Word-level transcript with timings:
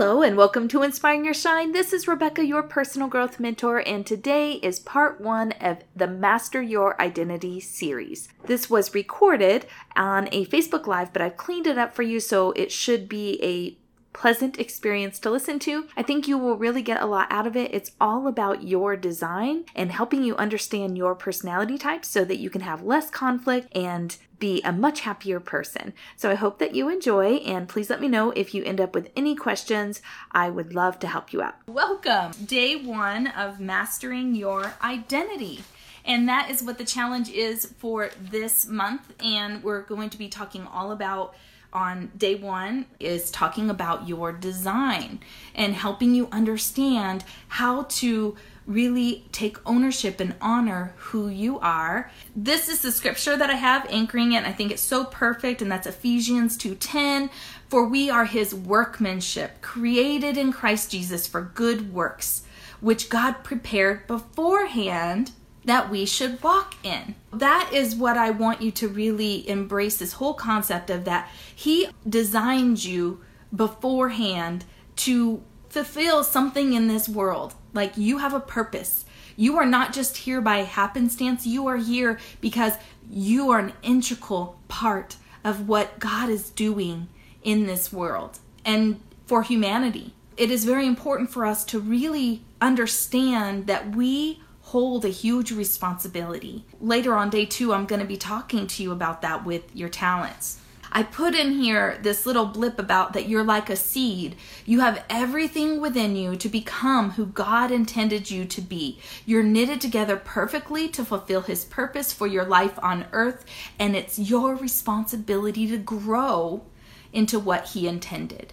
Hello, 0.00 0.22
and 0.22 0.36
welcome 0.36 0.68
to 0.68 0.84
Inspiring 0.84 1.24
Your 1.24 1.34
Shine. 1.34 1.72
This 1.72 1.92
is 1.92 2.06
Rebecca, 2.06 2.46
your 2.46 2.62
personal 2.62 3.08
growth 3.08 3.40
mentor, 3.40 3.82
and 3.84 4.06
today 4.06 4.52
is 4.52 4.78
part 4.78 5.20
one 5.20 5.50
of 5.60 5.78
the 5.96 6.06
Master 6.06 6.62
Your 6.62 6.98
Identity 7.02 7.58
series. 7.58 8.28
This 8.44 8.70
was 8.70 8.94
recorded 8.94 9.66
on 9.96 10.28
a 10.30 10.46
Facebook 10.46 10.86
Live, 10.86 11.12
but 11.12 11.20
I've 11.20 11.36
cleaned 11.36 11.66
it 11.66 11.78
up 11.78 11.96
for 11.96 12.04
you 12.04 12.20
so 12.20 12.52
it 12.52 12.70
should 12.70 13.08
be 13.08 13.42
a 13.42 13.76
pleasant 14.12 14.58
experience 14.58 15.18
to 15.20 15.30
listen 15.30 15.58
to. 15.60 15.86
I 15.96 16.02
think 16.02 16.26
you 16.26 16.38
will 16.38 16.56
really 16.56 16.82
get 16.82 17.00
a 17.00 17.06
lot 17.06 17.28
out 17.30 17.46
of 17.46 17.56
it. 17.56 17.72
It's 17.72 17.92
all 18.00 18.26
about 18.26 18.64
your 18.64 18.96
design 18.96 19.64
and 19.74 19.92
helping 19.92 20.22
you 20.24 20.36
understand 20.36 20.96
your 20.96 21.14
personality 21.14 21.78
type 21.78 22.04
so 22.04 22.24
that 22.24 22.38
you 22.38 22.50
can 22.50 22.62
have 22.62 22.82
less 22.82 23.10
conflict 23.10 23.68
and 23.76 24.16
be 24.38 24.62
a 24.62 24.72
much 24.72 25.00
happier 25.00 25.40
person. 25.40 25.92
So 26.16 26.30
I 26.30 26.34
hope 26.34 26.58
that 26.58 26.74
you 26.74 26.88
enjoy 26.88 27.36
and 27.36 27.68
please 27.68 27.90
let 27.90 28.00
me 28.00 28.08
know 28.08 28.30
if 28.32 28.54
you 28.54 28.64
end 28.64 28.80
up 28.80 28.94
with 28.94 29.10
any 29.16 29.34
questions. 29.34 30.00
I 30.32 30.48
would 30.50 30.74
love 30.74 30.98
to 31.00 31.08
help 31.08 31.32
you 31.32 31.42
out. 31.42 31.56
Welcome, 31.66 32.32
day 32.44 32.76
one 32.76 33.26
of 33.28 33.60
mastering 33.60 34.34
your 34.34 34.74
identity. 34.82 35.62
And 36.04 36.28
that 36.28 36.50
is 36.50 36.62
what 36.62 36.78
the 36.78 36.84
challenge 36.84 37.30
is 37.30 37.66
for 37.78 38.10
this 38.18 38.66
month. 38.66 39.12
And 39.22 39.62
we're 39.62 39.82
going 39.82 40.10
to 40.10 40.18
be 40.18 40.28
talking 40.28 40.66
all 40.66 40.90
about 40.92 41.34
on 41.72 42.10
day 42.16 42.34
one 42.34 42.86
is 42.98 43.30
talking 43.30 43.68
about 43.70 44.08
your 44.08 44.32
design 44.32 45.20
and 45.54 45.74
helping 45.74 46.14
you 46.14 46.28
understand 46.32 47.24
how 47.48 47.82
to 47.84 48.36
really 48.66 49.24
take 49.32 49.56
ownership 49.66 50.20
and 50.20 50.34
honor 50.40 50.92
who 50.96 51.28
you 51.28 51.58
are. 51.60 52.10
This 52.36 52.68
is 52.68 52.80
the 52.80 52.92
scripture 52.92 53.36
that 53.36 53.50
I 53.50 53.54
have 53.54 53.86
anchoring 53.88 54.32
it. 54.32 54.44
I 54.44 54.52
think 54.52 54.70
it's 54.70 54.82
so 54.82 55.04
perfect 55.04 55.62
and 55.62 55.72
that's 55.72 55.86
Ephesians 55.86 56.56
2:10, 56.56 57.30
for 57.68 57.86
we 57.86 58.10
are 58.10 58.26
his 58.26 58.54
workmanship, 58.54 59.62
created 59.62 60.36
in 60.36 60.52
Christ 60.52 60.90
Jesus 60.90 61.26
for 61.26 61.40
good 61.54 61.94
works, 61.94 62.42
which 62.80 63.08
God 63.08 63.42
prepared 63.42 64.06
beforehand 64.06 65.32
that 65.68 65.90
we 65.90 66.04
should 66.04 66.42
walk 66.42 66.74
in. 66.82 67.14
That 67.32 67.70
is 67.72 67.94
what 67.94 68.16
I 68.16 68.30
want 68.30 68.62
you 68.62 68.70
to 68.72 68.88
really 68.88 69.48
embrace 69.48 69.98
this 69.98 70.14
whole 70.14 70.34
concept 70.34 70.90
of 70.90 71.04
that 71.04 71.28
He 71.54 71.88
designed 72.08 72.84
you 72.84 73.20
beforehand 73.54 74.64
to 74.96 75.42
fulfill 75.68 76.24
something 76.24 76.72
in 76.72 76.88
this 76.88 77.08
world. 77.08 77.54
Like 77.72 77.96
you 77.96 78.18
have 78.18 78.34
a 78.34 78.40
purpose. 78.40 79.04
You 79.36 79.56
are 79.56 79.66
not 79.66 79.92
just 79.92 80.18
here 80.18 80.40
by 80.40 80.58
happenstance, 80.58 81.46
you 81.46 81.66
are 81.68 81.76
here 81.76 82.18
because 82.40 82.72
you 83.08 83.50
are 83.50 83.60
an 83.60 83.72
integral 83.82 84.58
part 84.66 85.16
of 85.44 85.68
what 85.68 85.98
God 85.98 86.28
is 86.28 86.50
doing 86.50 87.08
in 87.42 87.66
this 87.66 87.92
world 87.92 88.40
and 88.64 89.00
for 89.26 89.42
humanity. 89.42 90.14
It 90.36 90.50
is 90.50 90.64
very 90.64 90.86
important 90.86 91.30
for 91.30 91.46
us 91.46 91.64
to 91.66 91.78
really 91.78 92.42
understand 92.60 93.66
that 93.66 93.94
we 93.94 94.40
hold 94.68 95.02
a 95.04 95.08
huge 95.08 95.50
responsibility. 95.50 96.62
Later 96.78 97.14
on 97.14 97.30
day 97.30 97.46
two, 97.46 97.72
I'm 97.72 97.86
going 97.86 98.02
to 98.02 98.06
be 98.06 98.18
talking 98.18 98.66
to 98.66 98.82
you 98.82 98.92
about 98.92 99.22
that 99.22 99.46
with 99.46 99.74
your 99.74 99.88
talents. 99.88 100.60
I 100.92 101.04
put 101.04 101.34
in 101.34 101.52
here 101.52 101.98
this 102.02 102.26
little 102.26 102.44
blip 102.44 102.78
about 102.78 103.14
that 103.14 103.28
you're 103.28 103.44
like 103.44 103.70
a 103.70 103.76
seed. 103.76 104.36
You 104.66 104.80
have 104.80 105.04
everything 105.08 105.80
within 105.80 106.16
you 106.16 106.36
to 106.36 106.48
become 106.50 107.12
who 107.12 107.26
God 107.26 107.70
intended 107.70 108.30
you 108.30 108.44
to 108.44 108.60
be. 108.60 108.98
You're 109.24 109.42
knitted 109.42 109.80
together 109.80 110.16
perfectly 110.16 110.88
to 110.88 111.04
fulfill 111.04 111.42
His 111.42 111.64
purpose 111.64 112.12
for 112.12 112.26
your 112.26 112.44
life 112.44 112.78
on 112.82 113.06
earth, 113.12 113.46
and 113.78 113.96
it's 113.96 114.18
your 114.18 114.54
responsibility 114.54 115.66
to 115.68 115.78
grow 115.78 116.62
into 117.12 117.38
what 117.38 117.68
He 117.68 117.88
intended. 117.88 118.52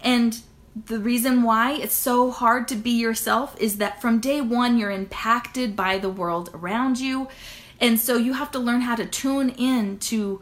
And 0.00 0.38
the 0.74 0.98
reason 0.98 1.42
why 1.42 1.72
it's 1.72 1.94
so 1.94 2.30
hard 2.30 2.66
to 2.68 2.74
be 2.74 2.90
yourself 2.90 3.56
is 3.60 3.76
that 3.76 4.00
from 4.00 4.18
day 4.18 4.40
one 4.40 4.76
you're 4.76 4.90
impacted 4.90 5.76
by 5.76 5.98
the 5.98 6.10
world 6.10 6.50
around 6.52 6.98
you. 6.98 7.28
And 7.80 7.98
so 8.00 8.16
you 8.16 8.32
have 8.32 8.50
to 8.52 8.58
learn 8.58 8.80
how 8.80 8.96
to 8.96 9.06
tune 9.06 9.50
in 9.50 9.98
to 10.00 10.40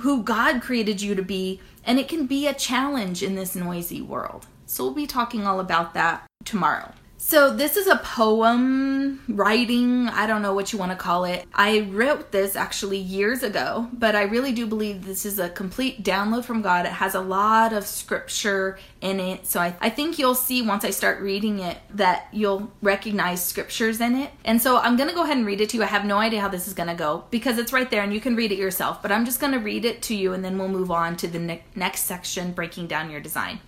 who 0.00 0.22
god 0.22 0.60
created 0.60 1.00
you 1.00 1.14
to 1.14 1.22
be. 1.22 1.60
And 1.84 1.98
it 1.98 2.08
can 2.08 2.26
be 2.26 2.46
a 2.46 2.54
challenge 2.54 3.22
in 3.22 3.34
this 3.34 3.54
noisy 3.54 4.02
world. 4.02 4.46
So 4.66 4.84
we'll 4.84 4.94
be 4.94 5.06
talking 5.06 5.46
all 5.46 5.60
about 5.60 5.94
that 5.94 6.26
tomorrow 6.44 6.92
so, 7.28 7.52
this 7.52 7.76
is 7.76 7.88
a 7.88 7.96
poem, 7.96 9.20
writing, 9.28 10.08
I 10.08 10.28
don't 10.28 10.42
know 10.42 10.54
what 10.54 10.72
you 10.72 10.78
want 10.78 10.92
to 10.92 10.96
call 10.96 11.24
it. 11.24 11.44
I 11.52 11.80
wrote 11.90 12.30
this 12.30 12.54
actually 12.54 12.98
years 12.98 13.42
ago, 13.42 13.88
but 13.92 14.14
I 14.14 14.22
really 14.22 14.52
do 14.52 14.64
believe 14.64 15.04
this 15.04 15.26
is 15.26 15.40
a 15.40 15.48
complete 15.48 16.04
download 16.04 16.44
from 16.44 16.62
God. 16.62 16.86
It 16.86 16.92
has 16.92 17.16
a 17.16 17.20
lot 17.20 17.72
of 17.72 17.84
scripture 17.84 18.78
in 19.00 19.18
it. 19.18 19.44
So, 19.44 19.58
I, 19.58 19.74
I 19.80 19.90
think 19.90 20.20
you'll 20.20 20.36
see 20.36 20.62
once 20.62 20.84
I 20.84 20.90
start 20.90 21.20
reading 21.20 21.58
it 21.58 21.78
that 21.94 22.28
you'll 22.30 22.70
recognize 22.80 23.44
scriptures 23.44 24.00
in 24.00 24.14
it. 24.14 24.30
And 24.44 24.62
so, 24.62 24.78
I'm 24.78 24.96
going 24.96 25.08
to 25.08 25.14
go 25.16 25.24
ahead 25.24 25.36
and 25.36 25.44
read 25.44 25.60
it 25.60 25.70
to 25.70 25.78
you. 25.78 25.82
I 25.82 25.86
have 25.86 26.04
no 26.04 26.18
idea 26.18 26.40
how 26.40 26.48
this 26.48 26.68
is 26.68 26.74
going 26.74 26.90
to 26.90 26.94
go 26.94 27.24
because 27.32 27.58
it's 27.58 27.72
right 27.72 27.90
there 27.90 28.04
and 28.04 28.14
you 28.14 28.20
can 28.20 28.36
read 28.36 28.52
it 28.52 28.58
yourself, 28.58 29.02
but 29.02 29.10
I'm 29.10 29.24
just 29.24 29.40
going 29.40 29.52
to 29.52 29.58
read 29.58 29.84
it 29.84 30.00
to 30.02 30.14
you 30.14 30.32
and 30.32 30.44
then 30.44 30.58
we'll 30.58 30.68
move 30.68 30.92
on 30.92 31.16
to 31.16 31.26
the 31.26 31.40
ne- 31.40 31.64
next 31.74 32.02
section 32.02 32.52
breaking 32.52 32.86
down 32.86 33.10
your 33.10 33.20
design. 33.20 33.58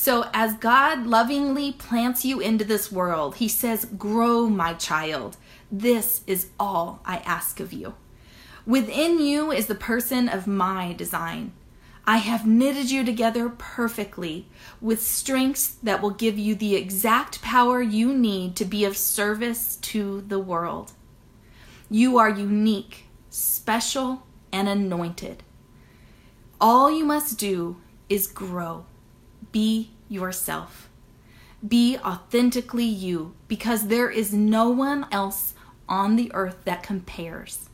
So, 0.00 0.26
as 0.32 0.54
God 0.54 1.08
lovingly 1.08 1.72
plants 1.72 2.24
you 2.24 2.38
into 2.38 2.64
this 2.64 2.92
world, 2.92 3.34
He 3.38 3.48
says, 3.48 3.84
Grow, 3.84 4.48
my 4.48 4.74
child. 4.74 5.36
This 5.72 6.22
is 6.24 6.50
all 6.56 7.00
I 7.04 7.16
ask 7.26 7.58
of 7.58 7.72
you. 7.72 7.94
Within 8.64 9.18
you 9.18 9.50
is 9.50 9.66
the 9.66 9.74
person 9.74 10.28
of 10.28 10.46
my 10.46 10.92
design. 10.92 11.52
I 12.06 12.18
have 12.18 12.46
knitted 12.46 12.92
you 12.92 13.04
together 13.04 13.48
perfectly 13.48 14.46
with 14.80 15.02
strengths 15.02 15.66
that 15.82 16.00
will 16.00 16.10
give 16.10 16.38
you 16.38 16.54
the 16.54 16.76
exact 16.76 17.42
power 17.42 17.82
you 17.82 18.14
need 18.14 18.54
to 18.54 18.64
be 18.64 18.84
of 18.84 18.96
service 18.96 19.74
to 19.82 20.20
the 20.20 20.38
world. 20.38 20.92
You 21.90 22.18
are 22.18 22.30
unique, 22.30 23.06
special, 23.30 24.22
and 24.52 24.68
anointed. 24.68 25.42
All 26.60 26.88
you 26.88 27.04
must 27.04 27.36
do 27.36 27.78
is 28.08 28.28
grow. 28.28 28.86
Be 29.52 29.90
yourself. 30.08 30.88
Be 31.66 31.98
authentically 31.98 32.84
you 32.84 33.34
because 33.48 33.88
there 33.88 34.10
is 34.10 34.32
no 34.32 34.68
one 34.70 35.06
else 35.10 35.54
on 35.88 36.16
the 36.16 36.30
earth 36.34 36.64
that 36.64 36.82
compares. 36.82 37.68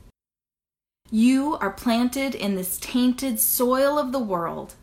You 1.10 1.56
are 1.60 1.70
planted 1.70 2.34
in 2.34 2.54
this 2.54 2.78
tainted 2.78 3.38
soil 3.38 3.98
of 3.98 4.12
the 4.12 4.18
world, 4.18 4.74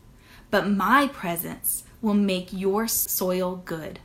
but 0.50 0.68
my 0.68 1.08
presence 1.08 1.84
will 2.00 2.14
make 2.14 2.52
your 2.52 2.86
soil 2.86 3.62
good. 3.64 3.98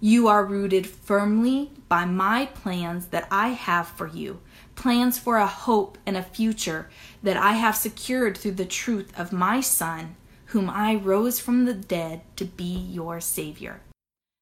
You 0.00 0.28
are 0.28 0.44
rooted 0.44 0.86
firmly 0.86 1.70
by 1.88 2.04
my 2.04 2.46
plans 2.46 3.06
that 3.06 3.26
I 3.30 3.48
have 3.48 3.88
for 3.88 4.06
you, 4.06 4.40
plans 4.74 5.18
for 5.18 5.36
a 5.36 5.46
hope 5.46 5.96
and 6.04 6.16
a 6.16 6.22
future 6.22 6.90
that 7.22 7.36
I 7.36 7.52
have 7.52 7.76
secured 7.76 8.36
through 8.36 8.52
the 8.52 8.66
truth 8.66 9.12
of 9.18 9.32
my 9.32 9.60
Son 9.60 10.16
whom 10.46 10.70
I 10.70 10.94
rose 10.94 11.38
from 11.40 11.64
the 11.64 11.74
dead 11.74 12.22
to 12.36 12.44
be 12.44 12.64
your 12.64 13.20
Savior. 13.20 13.80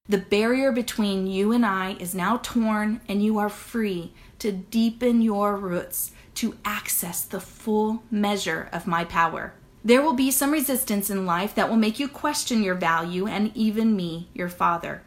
The 0.07 0.19
barrier 0.19 0.71
between 0.71 1.27
you 1.27 1.53
and 1.53 1.65
I 1.65 1.97
is 1.99 2.15
now 2.15 2.39
torn, 2.43 3.01
and 3.09 3.23
you 3.23 3.39
are 3.39 3.49
free 3.49 4.13
to 4.39 4.53
deepen 4.53 5.23
your 5.23 5.57
roots 5.57 6.13
to 6.35 6.59
access 6.65 7.23
the 7.23 7.41
full 7.41 8.03
measure 8.11 8.69
of 8.71 8.87
my 8.87 9.05
power. 9.05 9.55
There 9.83 10.03
will 10.03 10.13
be 10.13 10.31
some 10.31 10.51
resistance 10.51 11.09
in 11.09 11.25
life 11.25 11.55
that 11.55 11.71
will 11.71 11.77
make 11.77 11.99
you 11.99 12.09
question 12.09 12.63
your 12.63 12.75
value 12.75 13.27
and 13.27 13.51
even 13.55 13.97
me, 13.97 14.29
your 14.35 14.49
Father. 14.51 15.03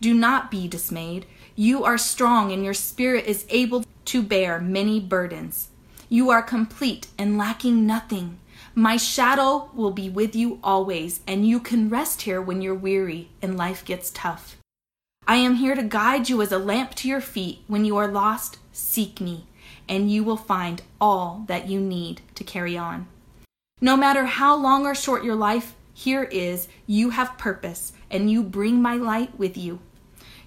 Do 0.00 0.12
not 0.12 0.50
be 0.50 0.68
dismayed. 0.68 1.24
You 1.54 1.84
are 1.84 1.96
strong, 1.96 2.52
and 2.52 2.62
your 2.64 2.74
spirit 2.74 3.24
is 3.24 3.46
able 3.48 3.84
to 4.06 4.22
bear 4.22 4.58
many 4.58 5.00
burdens. 5.00 5.68
You 6.08 6.28
are 6.28 6.42
complete 6.42 7.06
and 7.16 7.38
lacking 7.38 7.86
nothing. 7.86 8.38
My 8.74 8.96
shadow 8.96 9.70
will 9.74 9.90
be 9.90 10.08
with 10.08 10.34
you 10.34 10.58
always, 10.64 11.20
and 11.26 11.46
you 11.46 11.60
can 11.60 11.90
rest 11.90 12.22
here 12.22 12.40
when 12.40 12.62
you're 12.62 12.74
weary 12.74 13.28
and 13.42 13.54
life 13.54 13.84
gets 13.84 14.10
tough. 14.10 14.56
I 15.26 15.36
am 15.36 15.56
here 15.56 15.74
to 15.74 15.82
guide 15.82 16.30
you 16.30 16.40
as 16.40 16.52
a 16.52 16.58
lamp 16.58 16.94
to 16.96 17.08
your 17.08 17.20
feet. 17.20 17.64
When 17.66 17.84
you 17.84 17.98
are 17.98 18.08
lost, 18.08 18.58
seek 18.72 19.20
me, 19.20 19.46
and 19.88 20.10
you 20.10 20.24
will 20.24 20.38
find 20.38 20.80
all 21.00 21.44
that 21.48 21.68
you 21.68 21.80
need 21.80 22.22
to 22.34 22.44
carry 22.44 22.78
on. 22.78 23.08
No 23.82 23.94
matter 23.94 24.24
how 24.24 24.56
long 24.56 24.86
or 24.86 24.94
short 24.94 25.22
your 25.22 25.36
life 25.36 25.74
here 25.92 26.24
is, 26.24 26.66
you 26.86 27.10
have 27.10 27.36
purpose, 27.36 27.92
and 28.10 28.30
you 28.30 28.42
bring 28.42 28.80
my 28.80 28.96
light 28.96 29.38
with 29.38 29.58
you. 29.58 29.80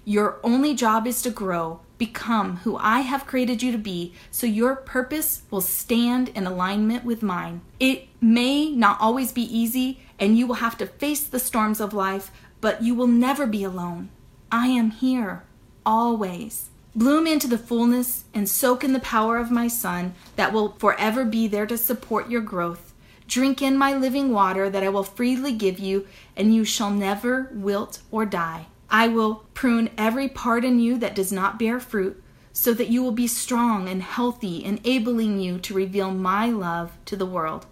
Your 0.08 0.38
only 0.44 0.72
job 0.72 1.04
is 1.08 1.20
to 1.22 1.30
grow, 1.30 1.80
become 1.98 2.58
who 2.58 2.76
I 2.76 3.00
have 3.00 3.26
created 3.26 3.60
you 3.60 3.72
to 3.72 3.78
be, 3.78 4.14
so 4.30 4.46
your 4.46 4.76
purpose 4.76 5.42
will 5.50 5.60
stand 5.60 6.28
in 6.28 6.46
alignment 6.46 7.04
with 7.04 7.24
mine. 7.24 7.62
It 7.80 8.06
may 8.20 8.70
not 8.70 9.00
always 9.00 9.32
be 9.32 9.42
easy, 9.42 9.98
and 10.20 10.38
you 10.38 10.46
will 10.46 10.62
have 10.62 10.78
to 10.78 10.86
face 10.86 11.24
the 11.24 11.40
storms 11.40 11.80
of 11.80 11.92
life, 11.92 12.30
but 12.60 12.84
you 12.84 12.94
will 12.94 13.08
never 13.08 13.48
be 13.48 13.64
alone. 13.64 14.10
I 14.52 14.68
am 14.68 14.92
here, 14.92 15.42
always. 15.84 16.70
Bloom 16.94 17.26
into 17.26 17.48
the 17.48 17.58
fullness 17.58 18.26
and 18.32 18.48
soak 18.48 18.84
in 18.84 18.92
the 18.92 19.00
power 19.00 19.38
of 19.38 19.50
my 19.50 19.66
Son 19.66 20.14
that 20.36 20.52
will 20.52 20.76
forever 20.78 21.24
be 21.24 21.48
there 21.48 21.66
to 21.66 21.76
support 21.76 22.30
your 22.30 22.42
growth. 22.42 22.94
Drink 23.26 23.60
in 23.60 23.76
my 23.76 23.92
living 23.92 24.32
water 24.32 24.70
that 24.70 24.84
I 24.84 24.88
will 24.88 25.02
freely 25.02 25.50
give 25.50 25.80
you, 25.80 26.06
and 26.36 26.54
you 26.54 26.64
shall 26.64 26.92
never 26.92 27.50
wilt 27.52 28.02
or 28.12 28.24
die. 28.24 28.66
I 28.90 29.08
will 29.08 29.46
prune 29.54 29.90
every 29.98 30.28
part 30.28 30.64
in 30.64 30.78
you 30.78 30.98
that 30.98 31.14
does 31.14 31.32
not 31.32 31.58
bear 31.58 31.80
fruit, 31.80 32.22
so 32.52 32.72
that 32.72 32.88
you 32.88 33.02
will 33.02 33.12
be 33.12 33.26
strong 33.26 33.88
and 33.88 34.02
healthy, 34.02 34.64
enabling 34.64 35.40
you 35.40 35.58
to 35.58 35.74
reveal 35.74 36.10
my 36.10 36.46
love 36.46 36.92
to 37.06 37.16
the 37.16 37.26
world. 37.26 37.66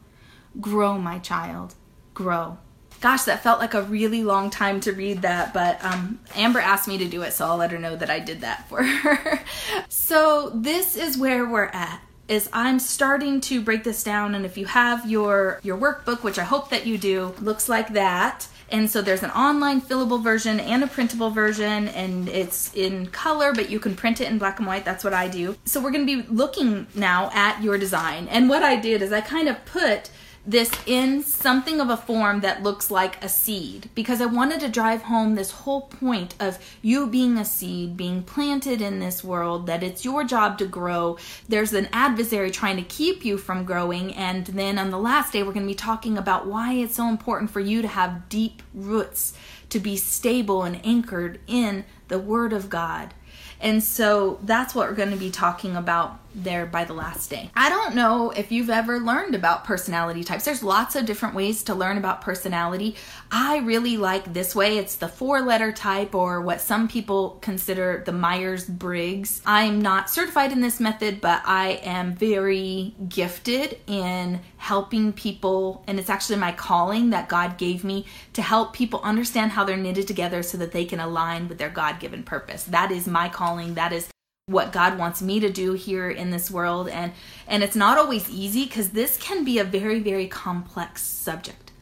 Grow, 0.60 0.98
my 0.98 1.18
child, 1.18 1.74
grow. 2.12 2.58
Gosh, 3.00 3.22
that 3.24 3.42
felt 3.42 3.60
like 3.60 3.74
a 3.74 3.82
really 3.82 4.22
long 4.22 4.50
time 4.50 4.80
to 4.80 4.92
read 4.92 5.22
that, 5.22 5.52
but 5.52 5.82
um, 5.84 6.20
Amber 6.34 6.60
asked 6.60 6.88
me 6.88 6.98
to 6.98 7.08
do 7.08 7.22
it, 7.22 7.32
so 7.32 7.46
I'll 7.46 7.56
let 7.56 7.70
her 7.70 7.78
know 7.78 7.96
that 7.96 8.10
I 8.10 8.18
did 8.18 8.42
that 8.42 8.68
for 8.68 8.82
her. 8.82 9.40
so, 9.88 10.50
this 10.54 10.96
is 10.96 11.18
where 11.18 11.46
we're 11.46 11.66
at 11.66 12.00
is 12.28 12.48
I'm 12.52 12.78
starting 12.78 13.40
to 13.42 13.60
break 13.60 13.84
this 13.84 14.02
down 14.02 14.34
and 14.34 14.46
if 14.46 14.56
you 14.56 14.64
have 14.64 15.08
your 15.10 15.60
your 15.62 15.76
workbook 15.76 16.22
which 16.22 16.38
I 16.38 16.44
hope 16.44 16.70
that 16.70 16.86
you 16.86 16.96
do 16.96 17.34
looks 17.38 17.68
like 17.68 17.92
that 17.92 18.48
and 18.70 18.90
so 18.90 19.02
there's 19.02 19.22
an 19.22 19.30
online 19.30 19.80
fillable 19.80 20.22
version 20.22 20.60
and 20.60 20.82
a 20.82 20.86
printable 20.86 21.30
version 21.30 21.88
and 21.88 22.28
it's 22.28 22.72
in 22.74 23.06
color 23.06 23.52
but 23.52 23.70
you 23.70 23.78
can 23.78 23.94
print 23.94 24.20
it 24.20 24.28
in 24.28 24.38
black 24.38 24.58
and 24.58 24.66
white. 24.66 24.84
That's 24.84 25.04
what 25.04 25.14
I 25.14 25.28
do. 25.28 25.56
So 25.64 25.80
we're 25.80 25.90
going 25.90 26.06
to 26.06 26.22
be 26.22 26.28
looking 26.28 26.86
now 26.94 27.30
at 27.32 27.62
your 27.62 27.78
design. 27.78 28.28
And 28.28 28.48
what 28.48 28.62
I 28.62 28.76
did 28.76 29.02
is 29.02 29.12
I 29.12 29.20
kind 29.20 29.48
of 29.48 29.64
put 29.64 30.10
this 30.46 30.70
in 30.86 31.22
something 31.22 31.80
of 31.80 31.88
a 31.88 31.96
form 31.96 32.40
that 32.40 32.62
looks 32.62 32.90
like 32.90 33.22
a 33.24 33.28
seed 33.28 33.88
because 33.94 34.20
I 34.20 34.26
wanted 34.26 34.60
to 34.60 34.68
drive 34.68 35.02
home 35.02 35.34
this 35.34 35.50
whole 35.50 35.82
point 35.82 36.34
of 36.38 36.58
you 36.82 37.06
being 37.06 37.38
a 37.38 37.44
seed, 37.44 37.96
being 37.96 38.22
planted 38.22 38.82
in 38.82 39.00
this 39.00 39.24
world, 39.24 39.66
that 39.66 39.82
it's 39.82 40.04
your 40.04 40.22
job 40.22 40.58
to 40.58 40.66
grow. 40.66 41.16
There's 41.48 41.72
an 41.72 41.88
adversary 41.92 42.50
trying 42.50 42.76
to 42.76 42.82
keep 42.82 43.24
you 43.24 43.38
from 43.38 43.64
growing. 43.64 44.14
And 44.14 44.46
then 44.46 44.78
on 44.78 44.90
the 44.90 44.98
last 44.98 45.32
day, 45.32 45.42
we're 45.42 45.52
going 45.52 45.66
to 45.66 45.72
be 45.72 45.74
talking 45.74 46.18
about 46.18 46.46
why 46.46 46.74
it's 46.74 46.96
so 46.96 47.08
important 47.08 47.50
for 47.50 47.60
you 47.60 47.80
to 47.80 47.88
have 47.88 48.28
deep 48.28 48.62
roots, 48.74 49.32
to 49.70 49.80
be 49.80 49.96
stable 49.96 50.62
and 50.62 50.84
anchored 50.84 51.40
in 51.46 51.84
the 52.08 52.18
Word 52.18 52.52
of 52.52 52.68
God. 52.68 53.14
And 53.60 53.82
so 53.82 54.38
that's 54.42 54.74
what 54.74 54.88
we're 54.88 54.94
going 54.94 55.10
to 55.10 55.16
be 55.16 55.30
talking 55.30 55.74
about 55.74 56.20
there 56.34 56.66
by 56.66 56.84
the 56.84 56.92
last 56.92 57.30
day. 57.30 57.50
I 57.54 57.68
don't 57.68 57.94
know 57.94 58.30
if 58.30 58.52
you've 58.52 58.70
ever 58.70 58.98
learned 58.98 59.34
about 59.34 59.64
personality 59.64 60.24
types. 60.24 60.44
There's 60.44 60.62
lots 60.62 60.96
of 60.96 61.06
different 61.06 61.34
ways 61.34 61.62
to 61.64 61.74
learn 61.74 61.98
about 61.98 62.20
personality. 62.20 62.96
I 63.30 63.58
really 63.58 63.96
like 63.96 64.32
this 64.32 64.54
way. 64.54 64.78
It's 64.78 64.96
the 64.96 65.08
four 65.08 65.40
letter 65.40 65.72
type 65.72 66.14
or 66.14 66.40
what 66.40 66.60
some 66.60 66.88
people 66.88 67.38
consider 67.40 68.02
the 68.04 68.12
Myers 68.12 68.64
Briggs. 68.64 69.42
I'm 69.46 69.80
not 69.80 70.10
certified 70.10 70.52
in 70.52 70.60
this 70.60 70.80
method, 70.80 71.20
but 71.20 71.42
I 71.44 71.80
am 71.82 72.14
very 72.14 72.94
gifted 73.08 73.78
in 73.86 74.40
helping 74.56 75.12
people, 75.12 75.84
and 75.86 75.98
it's 75.98 76.08
actually 76.08 76.38
my 76.38 76.50
calling 76.52 77.10
that 77.10 77.28
God 77.28 77.58
gave 77.58 77.84
me 77.84 78.06
to 78.32 78.40
help 78.40 78.72
people 78.72 79.00
understand 79.02 79.52
how 79.52 79.64
they're 79.64 79.76
knitted 79.76 80.08
together 80.08 80.42
so 80.42 80.56
that 80.58 80.72
they 80.72 80.86
can 80.86 81.00
align 81.00 81.48
with 81.48 81.58
their 81.58 81.68
God 81.68 82.00
given 82.00 82.22
purpose. 82.22 82.64
That 82.64 82.90
is 82.90 83.06
my 83.06 83.28
calling. 83.28 83.74
That 83.74 83.92
is 83.92 84.08
what 84.46 84.72
God 84.72 84.98
wants 84.98 85.22
me 85.22 85.40
to 85.40 85.48
do 85.48 85.72
here 85.72 86.10
in 86.10 86.30
this 86.30 86.50
world 86.50 86.86
and 86.88 87.12
and 87.46 87.62
it's 87.62 87.74
not 87.74 87.96
always 87.96 88.28
easy 88.28 88.66
cuz 88.66 88.90
this 88.90 89.16
can 89.16 89.42
be 89.42 89.58
a 89.58 89.64
very 89.64 90.00
very 90.00 90.26
complex 90.28 91.02
subject. 91.02 91.72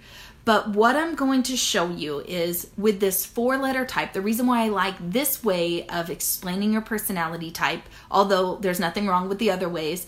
But 0.45 0.71
what 0.71 0.97
I'm 0.97 1.15
going 1.15 1.43
to 1.45 1.57
show 1.57 1.89
you 1.89 2.21
is 2.21 2.69
with 2.77 2.99
this 2.99 3.25
four 3.25 3.57
letter 3.57 3.85
type, 3.85 4.13
the 4.13 4.21
reason 4.21 4.47
why 4.47 4.65
I 4.65 4.69
like 4.69 4.95
this 4.99 5.43
way 5.43 5.87
of 5.87 6.11
explaining 6.11 6.73
your 6.73 6.83
personality 6.83 7.51
type, 7.51 7.83
although 8.11 8.57
there's 8.57 8.81
nothing 8.81 9.07
wrong 9.07 9.29
with 9.29 9.39
the 9.39 9.53
other 9.53 9.69
ways, 9.69 10.07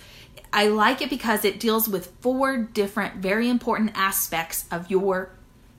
I 0.52 0.68
like 0.68 1.02
it 1.02 1.10
because 1.10 1.44
it 1.44 1.60
deals 1.60 1.88
with 1.88 2.12
four 2.20 2.56
different 2.56 3.16
very 3.16 3.48
important 3.48 3.92
aspects 3.94 4.64
of 4.70 4.90
your 4.90 5.30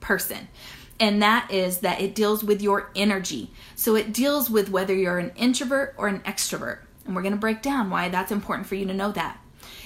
person 0.02 0.50
and 1.00 1.22
that 1.22 1.52
is 1.52 1.80
that 1.80 2.02
it 2.02 2.16
deals 2.16 2.44
with 2.44 2.62
your 2.62 2.90
energy. 2.96 3.52
So 3.76 3.96
it 3.96 4.14
deals 4.14 4.50
with 4.50 4.70
whether 4.70 4.94
you're 4.94 5.20
an 5.20 5.34
introvert 5.36 5.94
or 5.98 6.08
an 6.08 6.22
extrovert. 6.22 6.80
And 7.06 7.16
we're 7.16 7.22
going 7.22 7.34
to 7.34 7.40
break 7.40 7.62
down 7.62 7.90
why 7.90 8.10
that's 8.10 8.32
important 8.32 8.68
for 8.68 8.76
you 8.76 8.86
to 8.86 8.94
know 8.94 9.12
that. 9.12 9.40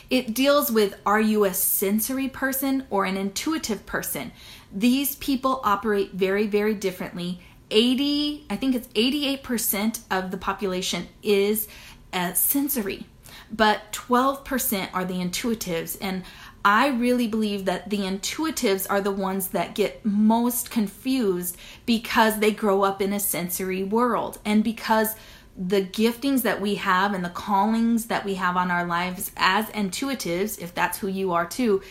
It 0.10 0.34
deals 0.34 0.72
with 0.72 1.00
are 1.06 1.22
you 1.22 1.46
a 1.46 1.54
sensory 1.54 2.28
person 2.28 2.86
or 2.90 3.06
an 3.06 3.18
intuitive 3.18 3.86
person? 3.86 4.32
These 4.74 5.16
people 5.16 5.62
operate 5.64 6.14
very, 6.14 6.48
very 6.48 6.74
differently. 6.74 7.42
80, 7.72 8.46
I 8.50 8.56
think 8.56 8.76
it's 8.76 8.88
88% 8.90 10.00
of 10.10 10.32
the 10.32 10.38
population 10.38 11.08
is 11.22 11.68
uh, 12.12 12.34
sensory, 12.34 13.06
but 13.52 13.92
12% 13.92 14.90
are 14.94 15.06
the 15.06 15.16
intuitives. 15.16 15.98
And 16.02 16.24
I 16.64 16.88
really 16.88 17.28
believe 17.28 17.66
that 17.66 17.90
the 17.90 18.00
intuitives 18.00 18.86
are 18.90 19.02
the 19.02 19.12
ones 19.12 19.50
that 19.50 19.76
get 19.76 20.04
most 20.06 20.72
confused 20.72 21.58
because 21.86 22.40
they 22.40 22.52
grow 22.52 22.84
up 22.84 23.02
in 23.02 23.14
a 23.14 23.20
sensory 23.20 23.84
world 23.84 24.40
and 24.44 24.64
because 24.64 25.16
the 25.60 25.82
giftings 25.82 26.44
that 26.44 26.62
we 26.62 26.76
have 26.76 27.14
and 27.14 27.24
the 27.24 27.30
callings 27.30 28.06
that 28.06 28.24
we 28.24 28.36
have 28.36 28.56
on 28.56 28.72
our 28.72 28.86
lives 28.86 29.32
as 29.36 29.66
intuitives, 29.68 30.58
if 30.60 30.74
that's 30.74 30.98
who 30.98 31.08
you 31.08 31.34
are 31.34 31.46
too, 31.46 31.82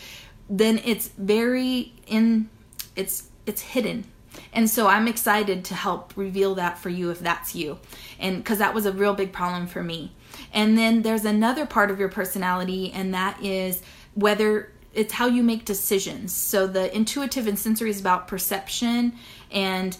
then 0.49 0.81
it's 0.83 1.09
very 1.09 1.93
in 2.07 2.49
it's 2.95 3.29
it's 3.45 3.61
hidden. 3.61 4.05
And 4.53 4.69
so 4.69 4.87
I'm 4.87 5.07
excited 5.07 5.65
to 5.65 5.75
help 5.75 6.13
reveal 6.15 6.55
that 6.55 6.79
for 6.79 6.89
you 6.89 7.11
if 7.11 7.19
that's 7.19 7.53
you. 7.55 7.79
And 8.19 8.43
cuz 8.43 8.57
that 8.57 8.73
was 8.73 8.87
a 8.87 8.91
real 8.91 9.13
big 9.13 9.31
problem 9.31 9.67
for 9.67 9.83
me. 9.83 10.13
And 10.51 10.77
then 10.77 11.03
there's 11.03 11.25
another 11.25 11.67
part 11.67 11.91
of 11.91 11.99
your 11.99 12.09
personality 12.09 12.91
and 12.91 13.13
that 13.13 13.43
is 13.43 13.83
whether 14.15 14.71
it's 14.93 15.13
how 15.13 15.27
you 15.27 15.43
make 15.43 15.65
decisions. 15.65 16.33
So 16.33 16.67
the 16.67 16.95
intuitive 16.95 17.47
and 17.47 17.57
sensory 17.57 17.89
is 17.89 17.99
about 17.99 18.27
perception 18.27 19.13
and 19.51 19.97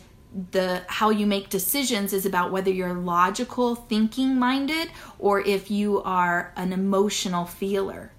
the 0.51 0.83
how 0.87 1.09
you 1.09 1.25
make 1.25 1.49
decisions 1.49 2.13
is 2.13 2.25
about 2.25 2.51
whether 2.51 2.69
you're 2.69 2.93
logical 2.93 3.75
thinking 3.75 4.37
minded 4.37 4.89
or 5.17 5.41
if 5.41 5.71
you 5.71 6.01
are 6.03 6.53
an 6.55 6.71
emotional 6.71 7.45
feeler. 7.45 8.11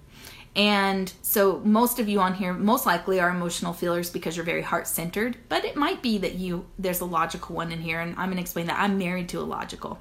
And 0.53 1.11
so 1.21 1.61
most 1.63 1.99
of 1.99 2.09
you 2.09 2.19
on 2.19 2.33
here 2.33 2.53
most 2.53 2.85
likely 2.85 3.21
are 3.21 3.29
emotional 3.29 3.71
feelers 3.71 4.09
because 4.09 4.35
you're 4.35 4.45
very 4.45 4.61
heart 4.61 4.87
centered, 4.87 5.37
but 5.47 5.63
it 5.63 5.77
might 5.77 6.01
be 6.01 6.17
that 6.17 6.35
you 6.35 6.65
there's 6.77 6.99
a 6.99 7.05
logical 7.05 7.55
one 7.55 7.71
in 7.71 7.79
here 7.79 8.01
and 8.01 8.11
I'm 8.11 8.27
going 8.27 8.35
to 8.35 8.41
explain 8.41 8.67
that 8.67 8.79
I'm 8.79 8.97
married 8.97 9.29
to 9.29 9.39
a 9.39 9.43
logical. 9.43 9.99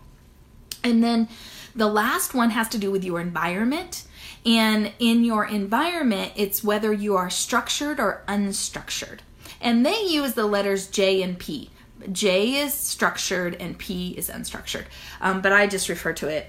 And 0.82 1.04
then 1.04 1.28
the 1.76 1.86
last 1.86 2.34
one 2.34 2.50
has 2.50 2.68
to 2.70 2.78
do 2.78 2.90
with 2.90 3.04
your 3.04 3.20
environment. 3.20 4.04
And 4.44 4.92
in 4.98 5.24
your 5.24 5.44
environment, 5.44 6.32
it's 6.36 6.64
whether 6.64 6.92
you 6.92 7.16
are 7.16 7.30
structured 7.30 8.00
or 8.00 8.22
unstructured. 8.26 9.18
And 9.60 9.84
they 9.84 10.02
use 10.02 10.34
the 10.34 10.46
letters 10.46 10.86
J 10.88 11.22
and 11.22 11.38
P. 11.38 11.70
J 12.10 12.54
is 12.54 12.72
structured 12.72 13.54
and 13.56 13.76
P 13.76 14.14
is 14.16 14.30
unstructured. 14.30 14.86
Um, 15.20 15.42
but 15.42 15.52
I 15.52 15.66
just 15.66 15.88
refer 15.88 16.12
to 16.14 16.28
it 16.28 16.46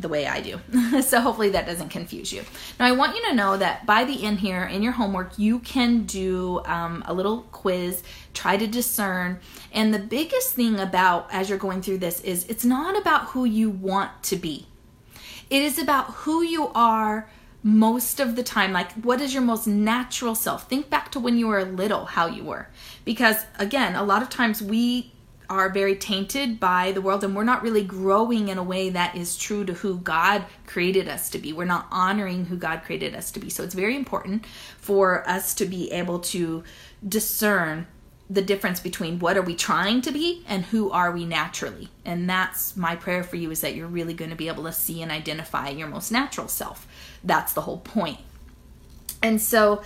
the 0.00 0.08
way 0.08 0.26
I 0.26 0.40
do. 0.40 0.60
so 1.02 1.20
hopefully 1.20 1.50
that 1.50 1.66
doesn't 1.66 1.90
confuse 1.90 2.32
you. 2.32 2.42
Now 2.78 2.86
I 2.86 2.92
want 2.92 3.16
you 3.16 3.22
to 3.28 3.34
know 3.34 3.56
that 3.56 3.86
by 3.86 4.04
the 4.04 4.24
end 4.24 4.40
here 4.40 4.64
in 4.64 4.82
your 4.82 4.92
homework, 4.92 5.38
you 5.38 5.60
can 5.60 6.04
do 6.04 6.62
um, 6.64 7.04
a 7.06 7.14
little 7.14 7.42
quiz, 7.52 8.02
try 8.34 8.56
to 8.56 8.66
discern. 8.66 9.38
And 9.72 9.92
the 9.92 9.98
biggest 9.98 10.54
thing 10.54 10.80
about 10.80 11.28
as 11.32 11.48
you're 11.48 11.58
going 11.58 11.82
through 11.82 11.98
this 11.98 12.20
is 12.22 12.46
it's 12.46 12.64
not 12.64 12.98
about 12.98 13.26
who 13.26 13.44
you 13.44 13.70
want 13.70 14.22
to 14.24 14.36
be. 14.36 14.66
It 15.50 15.62
is 15.62 15.78
about 15.78 16.06
who 16.14 16.42
you 16.42 16.68
are 16.68 17.28
most 17.62 18.20
of 18.20 18.36
the 18.36 18.42
time 18.42 18.72
like 18.72 18.90
what 18.92 19.20
is 19.20 19.34
your 19.34 19.42
most 19.42 19.66
natural 19.66 20.34
self 20.34 20.66
think 20.66 20.88
back 20.88 21.12
to 21.12 21.20
when 21.20 21.36
you 21.36 21.46
were 21.46 21.62
little 21.62 22.06
how 22.06 22.26
you 22.26 22.42
were 22.42 22.66
because 23.04 23.36
again 23.58 23.94
a 23.94 24.02
lot 24.02 24.22
of 24.22 24.30
times 24.30 24.62
we 24.62 25.12
are 25.50 25.68
very 25.68 25.96
tainted 25.96 26.60
by 26.60 26.92
the 26.92 27.00
world 27.02 27.24
and 27.24 27.34
we're 27.34 27.42
not 27.42 27.62
really 27.62 27.82
growing 27.82 28.48
in 28.48 28.56
a 28.56 28.62
way 28.62 28.88
that 28.88 29.16
is 29.16 29.36
true 29.36 29.64
to 29.64 29.74
who 29.74 29.98
God 29.98 30.44
created 30.64 31.08
us 31.08 31.28
to 31.30 31.38
be. 31.38 31.52
We're 31.52 31.64
not 31.64 31.88
honoring 31.90 32.44
who 32.44 32.56
God 32.56 32.84
created 32.84 33.16
us 33.16 33.32
to 33.32 33.40
be. 33.40 33.50
So 33.50 33.64
it's 33.64 33.74
very 33.74 33.96
important 33.96 34.46
for 34.78 35.28
us 35.28 35.52
to 35.54 35.66
be 35.66 35.90
able 35.90 36.20
to 36.20 36.62
discern 37.06 37.88
the 38.30 38.40
difference 38.40 38.78
between 38.78 39.18
what 39.18 39.36
are 39.36 39.42
we 39.42 39.56
trying 39.56 40.00
to 40.00 40.12
be 40.12 40.44
and 40.46 40.64
who 40.66 40.88
are 40.92 41.10
we 41.10 41.26
naturally. 41.26 41.88
And 42.04 42.30
that's 42.30 42.76
my 42.76 42.94
prayer 42.94 43.24
for 43.24 43.34
you 43.34 43.50
is 43.50 43.60
that 43.62 43.74
you're 43.74 43.88
really 43.88 44.14
going 44.14 44.30
to 44.30 44.36
be 44.36 44.46
able 44.46 44.62
to 44.64 44.72
see 44.72 45.02
and 45.02 45.10
identify 45.10 45.68
your 45.68 45.88
most 45.88 46.12
natural 46.12 46.46
self. 46.46 46.86
That's 47.24 47.52
the 47.52 47.62
whole 47.62 47.78
point. 47.78 48.20
And 49.20 49.42
so 49.42 49.82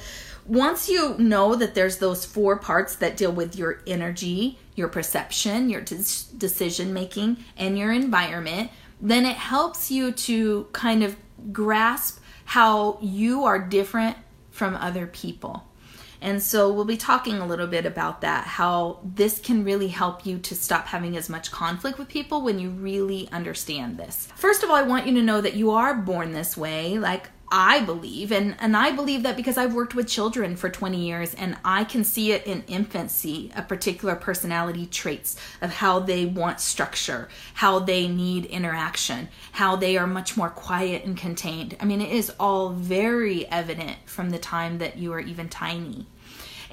once 0.47 0.91
you 0.91 1.17
know 1.17 1.55
that 1.55 1.75
there's 1.75 1.99
those 1.99 2.27
four 2.27 2.59
parts 2.59 2.97
that 2.97 3.17
deal 3.17 3.33
with 3.33 3.57
your 3.57 3.81
energy, 3.87 4.59
your 4.75 4.89
perception, 4.89 5.71
your 5.71 5.81
decision 5.81 6.93
making, 6.93 7.39
and 7.57 7.79
your 7.79 7.93
environment, 7.93 8.71
then 9.01 9.25
it 9.25 9.37
helps 9.37 9.91
you 9.91 10.13
to 10.13 10.69
kind 10.73 11.03
of 11.03 11.17
grasp 11.51 12.21
how 12.45 12.99
you 13.01 13.45
are 13.45 13.59
different 13.59 14.19
from 14.51 14.77
other 14.77 15.07
people. 15.07 15.67
And 16.25 16.43
so 16.43 16.73
we'll 16.73 16.87
be 16.87 16.97
talking 16.97 17.39
a 17.39 17.47
little 17.47 17.67
bit 17.67 17.85
about 17.85 18.23
that, 18.23 18.47
how 18.47 19.01
this 19.05 19.39
can 19.39 19.63
really 19.63 19.89
help 19.89 20.25
you 20.25 20.39
to 20.39 20.55
stop 20.55 20.87
having 20.87 21.19
as 21.19 21.29
much 21.29 21.53
conflict 21.53 21.99
with 21.99 22.09
people 22.09 22.41
when 22.41 22.59
you 22.59 22.71
really 22.71 23.29
understand 23.31 23.99
this. 23.99 24.29
First 24.35 24.63
of 24.63 24.71
all, 24.71 24.77
I 24.77 24.83
want 24.83 25.07
you 25.07 25.13
to 25.17 25.23
know 25.23 25.43
that 25.43 25.53
you 25.53 25.73
are 25.73 25.95
born 25.95 26.33
this 26.33 26.57
way. 26.57 26.99
Like 26.99 27.29
I 27.53 27.81
believe, 27.81 28.33
and, 28.33 28.57
and 28.59 28.75
I 28.75 28.93
believe 28.93 29.23
that 29.23 29.37
because 29.37 29.59
I've 29.59 29.75
worked 29.75 29.95
with 29.95 30.09
children 30.09 30.57
for 30.57 30.71
20 30.71 30.99
years 30.99 31.35
and 31.35 31.59
I 31.65 31.85
can 31.85 32.03
see 32.03 32.33
it 32.33 32.47
in 32.47 32.65
infancy, 32.67 33.53
a 33.55 33.63
particular 33.63 34.17
personality 34.17 34.87
traits 34.87 35.37
of 35.61 35.71
how 35.71 36.01
they 36.01 36.25
want 36.25 36.59
structure, 36.59 37.29
how 37.53 37.81
they 37.81 38.09
need 38.09 38.47
interaction, 38.47 39.29
how 39.53 39.77
they 39.77 39.97
are 39.99 40.07
much 40.07 40.37
more 40.37 40.51
quiet 40.51 41.05
and 41.05 41.17
contained. 41.17 41.77
I 41.81 41.85
mean, 41.85 42.01
it 42.01 42.11
is 42.11 42.33
all 42.41 42.71
very 42.71 43.47
evident 43.49 43.99
from 44.07 44.31
the 44.31 44.39
time 44.39 44.79
that 44.79 44.97
you 44.97 45.13
are 45.13 45.21
even 45.21 45.49
tiny. 45.49 46.07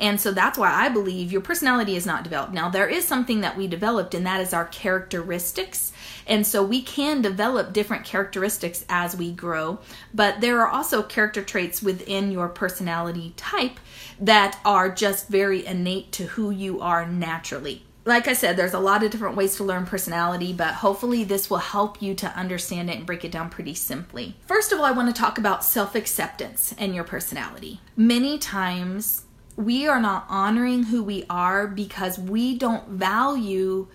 And 0.01 0.19
so 0.19 0.31
that's 0.31 0.57
why 0.57 0.73
I 0.73 0.89
believe 0.89 1.31
your 1.31 1.41
personality 1.41 1.95
is 1.95 2.07
not 2.07 2.23
developed. 2.23 2.53
Now, 2.53 2.69
there 2.69 2.89
is 2.89 3.07
something 3.07 3.41
that 3.41 3.55
we 3.55 3.67
developed, 3.67 4.15
and 4.15 4.25
that 4.25 4.41
is 4.41 4.51
our 4.51 4.65
characteristics. 4.65 5.93
And 6.25 6.45
so 6.45 6.63
we 6.63 6.81
can 6.81 7.21
develop 7.21 7.71
different 7.71 8.03
characteristics 8.03 8.83
as 8.89 9.15
we 9.15 9.31
grow, 9.31 9.79
but 10.13 10.41
there 10.41 10.59
are 10.61 10.67
also 10.67 11.03
character 11.03 11.43
traits 11.43 11.83
within 11.83 12.31
your 12.31 12.49
personality 12.49 13.33
type 13.37 13.79
that 14.19 14.59
are 14.65 14.89
just 14.89 15.27
very 15.29 15.65
innate 15.65 16.11
to 16.13 16.25
who 16.25 16.49
you 16.49 16.81
are 16.81 17.05
naturally 17.05 17.85
like 18.03 18.27
I 18.27 18.33
said, 18.33 18.57
there's 18.57 18.73
a 18.73 18.79
lot 18.79 19.03
of 19.03 19.11
different 19.11 19.35
ways 19.35 19.55
to 19.57 19.63
learn 19.63 19.85
personality, 19.85 20.53
but 20.53 20.73
hopefully 20.75 21.23
this 21.23 21.49
will 21.49 21.57
help 21.57 22.01
you 22.01 22.15
to 22.15 22.27
understand 22.35 22.89
it 22.89 22.97
and 22.97 23.05
break 23.05 23.23
it 23.23 23.31
down 23.31 23.49
pretty 23.49 23.75
simply. 23.75 24.35
First 24.47 24.71
of 24.71 24.79
all, 24.79 24.85
I 24.85 24.91
want 24.91 25.13
to 25.13 25.19
talk 25.19 25.37
about 25.37 25.63
self 25.63 25.93
acceptance 25.93 26.73
and 26.79 26.95
your 26.95 27.03
personality. 27.03 27.79
Many 27.95 28.39
times 28.39 29.25
we 29.61 29.87
are 29.87 30.01
not 30.01 30.25
honoring 30.27 30.83
who 30.83 31.03
we 31.03 31.23
are 31.29 31.67
because 31.67 32.17
we 32.17 32.57
don't 32.57 32.87
value 32.89 33.87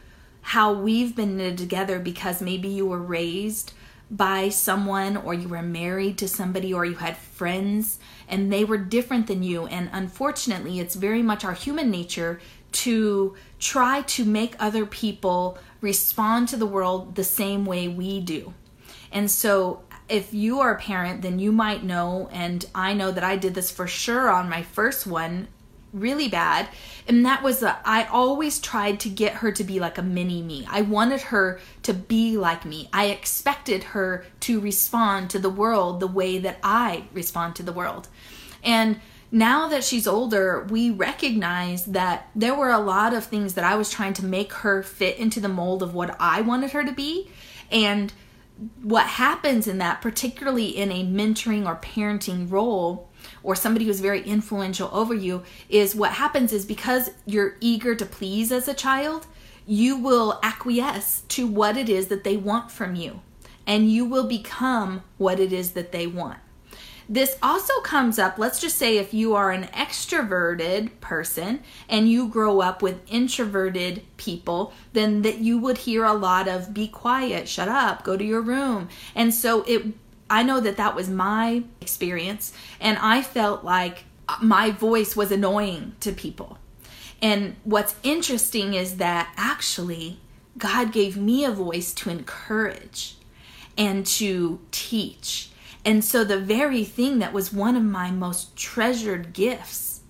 how 0.43 0.73
we've 0.73 1.17
been 1.17 1.37
knitted 1.37 1.59
together 1.59 1.99
because 1.99 2.41
maybe 2.41 2.69
you 2.69 2.87
were 2.87 3.03
raised 3.03 3.73
by 4.09 4.49
someone 4.49 5.17
or 5.17 5.35
you 5.35 5.49
were 5.49 5.63
married 5.63 6.17
to 6.17 6.29
somebody 6.29 6.73
or 6.73 6.85
you 6.85 6.95
had 6.95 7.17
friends 7.17 7.99
and 8.29 8.53
they 8.53 8.65
were 8.65 8.79
different 8.79 9.27
than 9.27 9.43
you 9.43 9.67
and 9.67 9.91
unfortunately 9.93 10.79
it's 10.79 10.95
very 10.95 11.23
much 11.23 11.45
our 11.45 11.55
human 11.55 11.91
nature 11.91 12.41
to 12.71 13.35
try 13.59 14.03
to 14.03 14.25
make 14.25 14.55
other 14.61 14.87
people 14.87 15.59
respond 15.81 16.49
to 16.49 16.57
the 16.57 16.67
world 16.67 17.15
the 17.15 17.25
same 17.25 17.65
way 17.65 17.89
we 17.89 18.21
do. 18.21 18.53
And 19.11 19.31
so 19.31 19.83
if 20.09 20.33
you 20.33 20.61
are 20.61 20.75
a 20.75 20.79
parent, 20.79 21.23
then 21.23 21.39
you 21.39 21.51
might 21.53 21.83
know, 21.83 22.29
and 22.33 22.65
I 22.75 22.93
know 22.93 23.11
that 23.11 23.25
I 23.25 23.37
did 23.37 23.55
this 23.55 23.71
for 23.71 23.87
sure 23.87 24.31
on 24.31 24.49
my 24.49 24.63
first 24.63 25.07
one 25.07 25.49
really 25.99 26.29
bad 26.29 26.69
and 27.09 27.25
that 27.25 27.43
was 27.43 27.63
I 27.63 28.05
always 28.11 28.59
tried 28.59 29.01
to 29.01 29.09
get 29.09 29.35
her 29.35 29.53
to 29.53 29.65
be 29.65 29.79
like 29.79 29.97
a 29.99 30.03
mini 30.03 30.43
me. 30.43 30.67
I 30.69 30.83
wanted 30.83 31.21
her 31.23 31.61
to 31.85 31.95
be 31.95 32.37
like 32.37 32.65
me. 32.65 32.89
I 32.93 33.07
expected 33.07 33.85
her 33.85 34.25
to 34.41 34.61
respond 34.61 35.31
to 35.31 35.39
the 35.39 35.51
world 35.51 36.01
the 36.01 36.07
way 36.09 36.39
that 36.39 36.59
I 36.63 37.05
respond 37.13 37.55
to 37.57 37.63
the 37.63 37.73
world. 37.73 38.09
And 38.65 39.01
now 39.31 39.69
that 39.69 39.85
she's 39.85 40.07
older, 40.07 40.67
we 40.69 40.91
recognize 40.91 41.87
that 41.87 42.29
there 42.35 42.55
were 42.55 42.71
a 42.71 42.79
lot 42.79 43.15
of 43.15 43.25
things 43.25 43.55
that 43.55 43.65
I 43.65 43.77
was 43.77 43.91
trying 43.91 44.15
to 44.15 44.25
make 44.25 44.53
her 44.53 44.83
fit 44.83 45.19
into 45.19 45.41
the 45.41 45.49
mold 45.49 45.83
of 45.83 45.95
what 45.95 46.17
I 46.19 46.41
wanted 46.41 46.73
her 46.73 46.85
to 46.85 46.93
be. 46.93 47.31
And 47.71 48.13
what 48.83 49.07
happens 49.07 49.67
in 49.67 49.79
that, 49.79 50.01
particularly 50.01 50.69
in 50.69 50.91
a 50.91 51.05
mentoring 51.05 51.67
or 51.67 51.77
parenting 51.77 52.51
role, 52.51 53.11
or 53.47 53.55
somebody 53.55 53.85
who's 53.87 54.01
very 54.01 54.23
influential 54.23 54.91
over 54.93 55.15
you 55.15 55.41
is 55.69 55.95
what 55.95 56.11
happens 56.11 56.53
is 56.53 56.67
because 56.67 57.13
you're 57.27 57.57
eager 57.61 57.95
to 57.95 58.05
please 58.05 58.51
as 58.51 58.67
a 58.67 58.75
child, 58.75 59.25
you 59.65 59.97
will 59.97 60.41
acquiesce 60.43 61.23
to 61.29 61.47
what 61.47 61.77
it 61.77 61.89
is 61.89 62.09
that 62.09 62.25
they 62.25 62.37
want 62.37 62.73
from 62.73 62.97
you 62.97 63.21
and 63.65 63.89
you 63.89 64.05
will 64.05 64.27
become 64.27 65.05
what 65.17 65.39
it 65.39 65.53
is 65.53 65.73
that 65.73 65.93
they 65.93 66.09
want. 66.09 66.41
This 67.09 67.39
also 67.41 67.81
comes 67.83 68.19
up, 68.19 68.37
let's 68.37 68.61
just 68.61 68.77
say 68.77 68.99
if 68.99 69.15
you 69.15 69.37
are 69.37 69.53
an 69.53 69.69
extroverted 69.69 70.91
person 71.01 71.63
and 71.89 72.11
you 72.11 72.27
grow 72.27 72.61
up 72.61 72.83
with 72.83 73.01
introverted 73.09 74.03
people, 74.17 74.73
then 74.93 75.23
that 75.23 75.39
you 75.39 75.57
would 75.59 75.79
hear 75.79 76.03
a 76.03 76.15
lot 76.15 76.49
of 76.49 76.75
be 76.75 76.89
quiet, 76.89 77.49
shut 77.49 77.69
up, 77.69 78.03
go 78.03 78.17
to 78.17 78.25
your 78.25 78.41
room. 78.41 78.89
And 79.15 79.33
so 79.33 79.63
it 79.63 79.85
I 80.29 80.43
know 80.43 80.61
that 80.61 80.77
that 80.77 80.95
was 80.95 81.09
my 81.09 81.65
experience, 81.81 82.53
and 82.81 82.99
I 82.99 83.23
felt 83.23 83.65
like 83.65 84.05
my 84.43 84.71
voice 84.71 85.15
was 85.15 85.31
annoying 85.31 85.95
to 86.01 86.13
people. 86.13 86.59
And 87.23 87.57
what's 87.65 87.95
interesting 88.03 88.75
is 88.75 88.97
that 88.97 89.33
actually, 89.37 90.21
God 90.59 90.93
gave 90.93 91.17
me 91.17 91.45
a 91.45 91.51
voice 91.51 91.93
to 91.95 92.11
encourage 92.11 93.17
and 93.79 94.05
to 94.07 94.61
teach. 94.71 95.51
And 95.85 96.05
so, 96.05 96.25
the 96.25 96.39
very 96.39 96.85
thing 96.85 97.21
that 97.21 97.33
was 97.33 97.53
one 97.53 97.77
of 97.77 97.85
my 97.85 98.11
most 98.11 98.57
treasured 98.57 99.33
gifts 99.33 100.01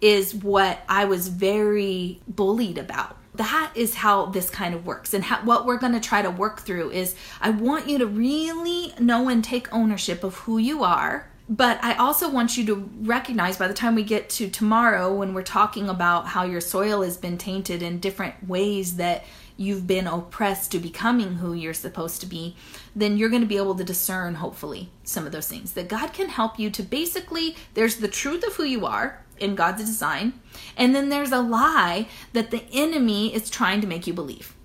is 0.00 0.34
what 0.34 0.80
I 0.88 1.04
was 1.04 1.28
very 1.28 2.20
bullied 2.26 2.78
about 2.78 3.18
that 3.36 3.72
is 3.74 3.96
how 3.96 4.26
this 4.26 4.50
kind 4.50 4.74
of 4.74 4.86
works 4.86 5.14
and 5.14 5.24
how, 5.24 5.42
what 5.42 5.66
we're 5.66 5.78
going 5.78 5.92
to 5.92 6.00
try 6.00 6.22
to 6.22 6.30
work 6.30 6.60
through 6.60 6.90
is 6.90 7.14
i 7.40 7.50
want 7.50 7.88
you 7.88 7.98
to 7.98 8.06
really 8.06 8.92
know 8.98 9.28
and 9.28 9.44
take 9.44 9.72
ownership 9.72 10.24
of 10.24 10.34
who 10.36 10.58
you 10.58 10.82
are 10.82 11.30
but 11.48 11.82
i 11.82 11.94
also 11.94 12.30
want 12.30 12.56
you 12.56 12.64
to 12.64 12.90
recognize 13.00 13.56
by 13.56 13.68
the 13.68 13.74
time 13.74 13.94
we 13.94 14.02
get 14.02 14.28
to 14.28 14.48
tomorrow 14.48 15.14
when 15.14 15.34
we're 15.34 15.42
talking 15.42 15.88
about 15.88 16.26
how 16.26 16.44
your 16.44 16.60
soil 16.60 17.02
has 17.02 17.16
been 17.16 17.38
tainted 17.38 17.82
in 17.82 17.98
different 17.98 18.48
ways 18.48 18.96
that 18.96 19.24
you've 19.56 19.86
been 19.86 20.06
oppressed 20.06 20.72
to 20.72 20.78
becoming 20.78 21.36
who 21.36 21.52
you're 21.52 21.74
supposed 21.74 22.20
to 22.20 22.26
be, 22.26 22.56
then 22.94 23.16
you're 23.16 23.28
going 23.28 23.42
to 23.42 23.48
be 23.48 23.56
able 23.56 23.74
to 23.74 23.84
discern, 23.84 24.34
hopefully, 24.34 24.90
some 25.04 25.26
of 25.26 25.32
those 25.32 25.48
things. 25.48 25.72
That 25.72 25.88
God 25.88 26.12
can 26.12 26.28
help 26.28 26.58
you 26.58 26.70
to 26.70 26.82
basically, 26.82 27.56
there's 27.74 27.96
the 27.96 28.08
truth 28.08 28.46
of 28.46 28.54
who 28.54 28.64
you 28.64 28.86
are, 28.86 29.24
in 29.38 29.54
God's 29.54 29.84
design. 29.84 30.34
And 30.76 30.94
then 30.94 31.08
there's 31.08 31.32
a 31.32 31.40
lie 31.40 32.08
that 32.32 32.50
the 32.50 32.64
enemy 32.72 33.34
is 33.34 33.50
trying 33.50 33.80
to 33.80 33.86
make 33.86 34.06
you 34.06 34.12
believe. 34.12 34.56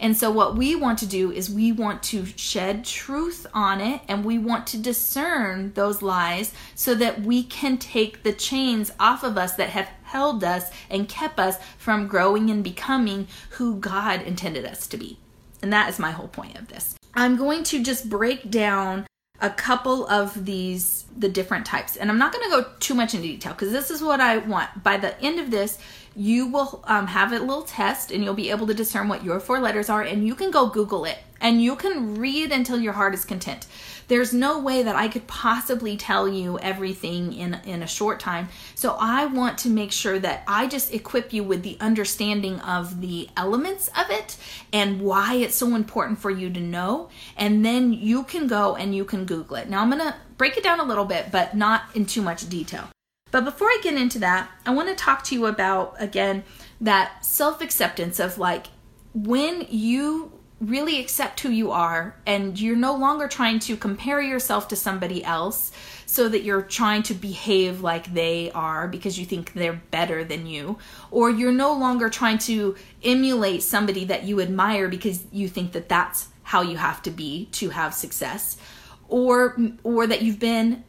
And 0.00 0.16
so, 0.16 0.30
what 0.30 0.56
we 0.56 0.74
want 0.74 0.98
to 1.00 1.06
do 1.06 1.30
is 1.30 1.50
we 1.50 1.72
want 1.72 2.02
to 2.04 2.24
shed 2.24 2.86
truth 2.86 3.46
on 3.52 3.82
it 3.82 4.00
and 4.08 4.24
we 4.24 4.38
want 4.38 4.66
to 4.68 4.78
discern 4.78 5.74
those 5.74 6.00
lies 6.00 6.54
so 6.74 6.94
that 6.94 7.20
we 7.20 7.42
can 7.42 7.76
take 7.76 8.22
the 8.22 8.32
chains 8.32 8.90
off 8.98 9.22
of 9.22 9.36
us 9.36 9.54
that 9.56 9.68
have 9.70 9.90
held 10.04 10.42
us 10.42 10.70
and 10.88 11.08
kept 11.08 11.38
us 11.38 11.58
from 11.76 12.06
growing 12.06 12.48
and 12.48 12.64
becoming 12.64 13.28
who 13.50 13.76
God 13.76 14.22
intended 14.22 14.64
us 14.64 14.86
to 14.86 14.96
be. 14.96 15.18
And 15.62 15.70
that 15.70 15.90
is 15.90 15.98
my 15.98 16.12
whole 16.12 16.28
point 16.28 16.58
of 16.58 16.68
this. 16.68 16.94
I'm 17.14 17.36
going 17.36 17.64
to 17.64 17.82
just 17.82 18.08
break 18.08 18.50
down 18.50 19.06
a 19.40 19.50
couple 19.50 20.06
of 20.06 20.44
these 20.44 21.04
the 21.16 21.28
different 21.28 21.66
types. 21.66 21.96
And 21.96 22.10
i'm 22.10 22.18
not 22.18 22.32
going 22.32 22.44
to 22.44 22.50
go 22.50 22.70
too 22.78 22.94
much 22.94 23.14
into 23.14 23.26
detail 23.26 23.52
because 23.52 23.72
this 23.72 23.90
is 23.90 24.02
what 24.02 24.20
i 24.20 24.38
want. 24.38 24.82
By 24.82 24.96
the 24.96 25.20
end 25.22 25.40
of 25.40 25.50
this 25.50 25.78
you 26.16 26.48
will 26.48 26.82
um, 26.84 27.06
have 27.06 27.32
a 27.32 27.38
little 27.38 27.62
test 27.62 28.10
and 28.10 28.24
you'll 28.24 28.34
be 28.34 28.50
able 28.50 28.66
to 28.66 28.74
discern 28.74 29.08
what 29.08 29.24
your 29.24 29.38
four 29.38 29.60
letters 29.60 29.88
are 29.88 30.02
and 30.02 30.26
you 30.26 30.34
can 30.34 30.50
go 30.50 30.68
google 30.68 31.04
it 31.04 31.18
and 31.40 31.62
you 31.62 31.76
can 31.76 32.16
read 32.16 32.50
until 32.52 32.78
your 32.78 32.92
heart 32.92 33.14
is 33.14 33.24
content 33.24 33.66
there's 34.10 34.34
no 34.34 34.58
way 34.58 34.82
that 34.82 34.96
I 34.96 35.06
could 35.06 35.28
possibly 35.28 35.96
tell 35.96 36.28
you 36.28 36.58
everything 36.58 37.32
in 37.32 37.54
in 37.64 37.80
a 37.80 37.86
short 37.86 38.18
time. 38.18 38.48
So 38.74 38.96
I 38.98 39.26
want 39.26 39.56
to 39.58 39.70
make 39.70 39.92
sure 39.92 40.18
that 40.18 40.42
I 40.48 40.66
just 40.66 40.92
equip 40.92 41.32
you 41.32 41.44
with 41.44 41.62
the 41.62 41.78
understanding 41.80 42.58
of 42.60 43.00
the 43.00 43.30
elements 43.36 43.88
of 43.96 44.10
it 44.10 44.36
and 44.72 45.00
why 45.00 45.36
it's 45.36 45.54
so 45.54 45.76
important 45.76 46.18
for 46.18 46.28
you 46.30 46.50
to 46.50 46.60
know 46.60 47.08
and 47.36 47.64
then 47.64 47.92
you 47.92 48.24
can 48.24 48.48
go 48.48 48.74
and 48.74 48.96
you 48.96 49.04
can 49.04 49.26
google 49.26 49.54
it. 49.54 49.70
Now 49.70 49.80
I'm 49.80 49.90
going 49.90 50.02
to 50.02 50.16
break 50.36 50.56
it 50.56 50.64
down 50.64 50.80
a 50.80 50.84
little 50.84 51.04
bit 51.04 51.30
but 51.30 51.54
not 51.54 51.82
in 51.94 52.04
too 52.04 52.20
much 52.20 52.48
detail. 52.48 52.88
But 53.30 53.44
before 53.44 53.68
I 53.68 53.78
get 53.80 53.94
into 53.94 54.18
that, 54.18 54.50
I 54.66 54.74
want 54.74 54.88
to 54.88 54.96
talk 54.96 55.22
to 55.24 55.36
you 55.36 55.46
about 55.46 55.94
again 56.00 56.42
that 56.80 57.24
self-acceptance 57.24 58.18
of 58.18 58.38
like 58.38 58.66
when 59.14 59.66
you 59.70 60.39
really 60.60 61.00
accept 61.00 61.40
who 61.40 61.48
you 61.48 61.70
are 61.70 62.14
and 62.26 62.60
you're 62.60 62.76
no 62.76 62.94
longer 62.94 63.26
trying 63.26 63.58
to 63.58 63.76
compare 63.76 64.20
yourself 64.20 64.68
to 64.68 64.76
somebody 64.76 65.24
else 65.24 65.72
so 66.04 66.28
that 66.28 66.42
you're 66.42 66.60
trying 66.60 67.02
to 67.02 67.14
behave 67.14 67.80
like 67.80 68.12
they 68.12 68.50
are 68.52 68.86
because 68.86 69.18
you 69.18 69.24
think 69.24 69.54
they're 69.54 69.80
better 69.90 70.22
than 70.22 70.46
you 70.46 70.76
or 71.10 71.30
you're 71.30 71.50
no 71.50 71.72
longer 71.72 72.10
trying 72.10 72.36
to 72.36 72.76
emulate 73.02 73.62
somebody 73.62 74.04
that 74.04 74.24
you 74.24 74.40
admire 74.40 74.86
because 74.86 75.24
you 75.32 75.48
think 75.48 75.72
that 75.72 75.88
that's 75.88 76.28
how 76.42 76.60
you 76.60 76.76
have 76.76 77.00
to 77.00 77.10
be 77.10 77.46
to 77.52 77.70
have 77.70 77.94
success 77.94 78.58
or 79.08 79.56
or 79.82 80.06
that 80.06 80.20
you've 80.20 80.38
been 80.38 80.84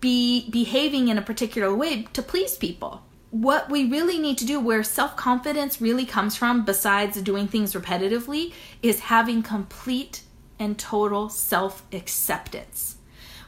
be 0.00 0.50
behaving 0.50 1.08
in 1.08 1.16
a 1.16 1.22
particular 1.22 1.74
way 1.74 2.02
to 2.12 2.20
please 2.20 2.56
people 2.56 3.05
what 3.30 3.68
we 3.68 3.88
really 3.88 4.18
need 4.18 4.38
to 4.38 4.46
do, 4.46 4.60
where 4.60 4.82
self 4.82 5.16
confidence 5.16 5.80
really 5.80 6.06
comes 6.06 6.36
from, 6.36 6.64
besides 6.64 7.20
doing 7.22 7.48
things 7.48 7.74
repetitively, 7.74 8.52
is 8.82 9.00
having 9.00 9.42
complete 9.42 10.22
and 10.58 10.78
total 10.78 11.28
self 11.28 11.82
acceptance, 11.92 12.96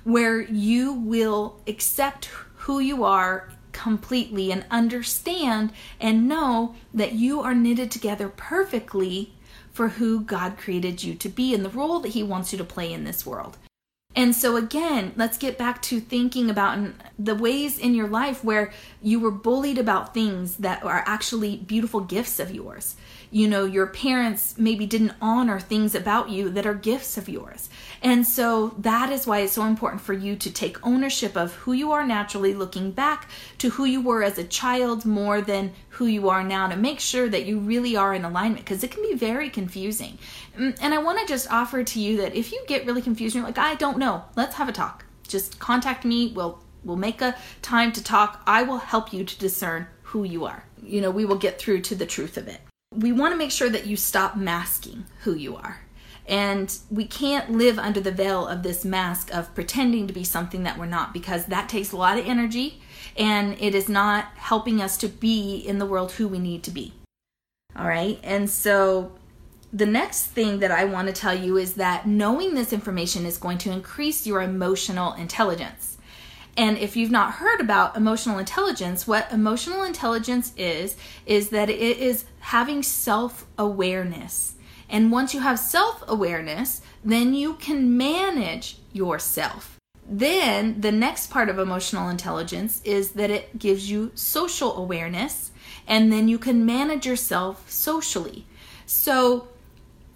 where 0.05 0.41
you 0.41 0.93
will 0.93 1.61
accept 1.67 2.27
who 2.57 2.81
you 2.81 3.05
are 3.05 3.51
completely 3.73 4.51
and 4.51 4.65
understand 4.71 5.73
and 6.01 6.29
know 6.29 6.75
that 6.93 7.13
you 7.13 7.41
are 7.41 7.55
knitted 7.55 7.91
together 7.91 8.29
perfectly 8.29 9.33
for 9.71 9.91
who 9.91 10.21
God 10.21 10.59
created 10.59 11.05
you 11.05 11.15
to 11.15 11.29
be 11.29 11.55
and 11.55 11.65
the 11.65 11.71
role 11.71 12.01
that 12.01 12.09
He 12.09 12.23
wants 12.23 12.51
you 12.53 12.59
to 12.59 12.65
play 12.65 12.93
in 12.93 13.05
this 13.05 13.25
world. 13.25 13.57
And 14.19 14.35
so, 14.35 14.57
again, 14.57 15.13
let's 15.15 15.39
get 15.39 15.57
back 15.57 15.81
to 15.83 16.01
thinking 16.01 16.51
about 16.51 16.77
the 17.21 17.37
ways 17.37 17.79
in 17.79 17.95
your 17.95 18.09
life 18.09 18.43
where 18.43 18.73
you 19.01 19.21
were 19.21 19.31
bullied 19.31 19.79
about 19.79 20.13
things 20.13 20.57
that 20.57 20.83
are 20.83 21.05
actually 21.07 21.59
beautiful 21.59 22.01
gifts 22.01 22.41
of 22.41 22.53
yours 22.53 22.97
you 23.31 23.49
know, 23.49 23.65
your 23.65 23.87
parents 23.87 24.57
maybe 24.57 24.87
didn't 24.87 25.13
honor 25.21 25.61
things 25.61 25.95
about 25.95 26.31
you 26.31 26.49
that 26.51 26.67
are 26.67 26.75
gifts 26.75 27.19
of 27.19 27.29
yours. 27.29 27.69
And 28.03 28.27
so 28.27 28.75
that 28.79 29.11
is 29.11 29.27
why 29.27 29.41
it's 29.41 29.53
so 29.53 29.65
important 29.65 30.01
for 30.01 30.15
you 30.15 30.37
to 30.37 30.51
take 30.51 30.85
ownership 30.87 31.37
of 31.37 31.55
who 31.55 31.73
you 31.73 31.93
are 31.93 32.07
naturally, 32.07 32.55
looking 32.55 32.91
back 32.91 33.29
to 33.59 33.71
who 33.71 33.85
you 33.85 34.01
were 34.01 34.23
as 34.23 34.39
a 34.39 34.45
child 34.45 35.05
more 35.05 35.41
than 35.41 35.73
who 35.91 36.07
you 36.07 36.29
are 36.29 36.43
now 36.43 36.69
to 36.69 36.77
make 36.77 37.01
sure 37.01 37.29
that 37.29 37.45
you 37.45 37.59
really 37.59 37.97
are 37.97 38.15
in 38.15 38.25
alignment 38.25 38.65
because 38.65 38.83
it 38.83 38.91
can 38.91 39.03
be 39.03 39.15
very 39.15 39.51
confusing. 39.51 40.19
Mm, 40.57 40.79
and 40.81 40.95
I 40.95 40.99
want 40.99 41.19
to 41.21 41.27
just 41.27 41.53
offer 41.53 41.85
to 41.85 42.01
you 42.01 42.17
that 42.19 42.35
if 42.35 42.53
you 42.53 42.65
get 42.67 42.87
really 42.87 43.03
confused 43.03 43.35
you're 43.35 43.45
like, 43.45 43.59
I 43.59 43.75
don't 43.75 43.99
know, 43.99 44.25
let's 44.37 44.55
have 44.57 44.69
a 44.69 44.73
talk. 44.73 45.05
Just 45.27 45.59
contact 45.59 46.05
me. 46.05 46.33
We'll 46.35 46.63
we'll 46.85 46.97
make 46.97 47.21
a 47.21 47.37
time 47.61 47.93
to 47.93 48.03
talk. 48.03 48.43
I 48.47 48.63
will 48.63 48.79
help 48.79 49.13
you 49.13 49.25
to 49.25 49.39
discern 49.39 49.89
who 50.03 50.25
you 50.25 50.47
are. 50.47 50.65
You 50.83 51.03
know, 51.03 51.11
we 51.11 51.27
will 51.27 51.37
get 51.37 51.59
through 51.59 51.83
to 51.83 51.95
the 51.95 52.07
truth 52.07 52.39
of 52.39 52.49
it 52.49 52.61
we 52.95 53.13
want 53.13 53.33
to 53.33 53.39
make 53.39 53.51
sure 53.51 53.69
that 53.69 53.87
you 53.87 53.97
stop 53.97 54.37
masking 54.37 55.05
who 55.23 55.35
you 55.35 55.57
are. 55.57 55.81
And 56.27 56.77
we 56.91 57.07
can't 57.07 57.53
live 57.53 57.79
under 57.79 58.01
the 58.01 58.13
veil 58.13 58.47
of 58.47 58.63
this 58.63 58.85
mask 58.85 59.35
of 59.35 59.55
pretending 59.55 60.07
to 60.07 60.13
be 60.13 60.25
something 60.25 60.63
that 60.65 60.79
we're 60.79 60.87
not 60.87 61.15
because 61.15 61.47
that 61.47 61.69
takes 61.69 61.93
a 61.93 61.97
lot 61.97 62.19
of 62.19 62.27
energy 62.27 62.83
and 63.17 63.57
it 63.61 63.75
is 63.75 63.89
not 63.89 64.27
helping 64.37 64.83
us 64.83 64.99
to 64.99 65.09
be 65.09 65.57
in 65.57 65.79
the 65.79 65.87
world 65.87 66.13
who 66.13 66.29
we 66.29 66.39
need 66.39 66.63
to 66.65 66.71
be. 66.71 66.93
All 67.75 67.87
right. 67.87 68.19
And 68.23 68.51
so 68.51 69.13
the 69.73 69.87
next 69.87 70.27
thing 70.27 70.59
that 70.59 70.71
I 70.71 70.85
want 70.85 71.09
to 71.09 71.15
tell 71.15 71.35
you 71.35 71.57
is 71.57 71.75
that 71.75 72.07
knowing 72.07 72.55
this 72.55 72.73
information 72.73 73.25
is 73.25 73.39
going 73.39 73.59
to 73.59 73.71
increase 73.71 74.27
your 74.27 74.43
emotional 74.43 75.15
intelligence. 75.15 75.98
And 76.59 76.77
if 76.77 76.97
you've 76.97 77.13
not 77.13 77.35
heard 77.35 77.61
about 77.61 77.97
emotional 77.97 78.37
intelligence, 78.41 79.07
what 79.07 79.31
emotional 79.31 79.85
intelligence 79.85 80.53
is, 80.57 80.97
is 81.25 81.51
that 81.51 81.71
it 81.71 81.99
is 81.99 82.25
having 82.41 82.83
self 82.83 83.47
awareness. 83.57 84.57
And 84.91 85.13
once 85.13 85.33
you 85.33 85.41
have 85.41 85.61
self 85.61 86.03
awareness, 86.09 86.83
then 87.05 87.33
you 87.33 87.55
can 87.55 87.97
manage 87.97 88.79
yourself. 88.93 89.79
Then 90.05 90.81
the 90.81 90.91
next 90.91 91.31
part 91.31 91.49
of 91.49 91.61
emotional 91.61 92.09
intelligence 92.09 92.83
is 92.83 93.13
that 93.13 93.31
it 93.31 93.61
gives 93.61 93.89
you 93.89 94.11
social 94.17 94.77
awareness, 94.77 95.53
and 95.87 96.13
then 96.13 96.27
you 96.27 96.39
can 96.39 96.67
manage 96.67 97.07
yourself 97.07 97.71
socially. 97.71 98.47
So 98.85 99.47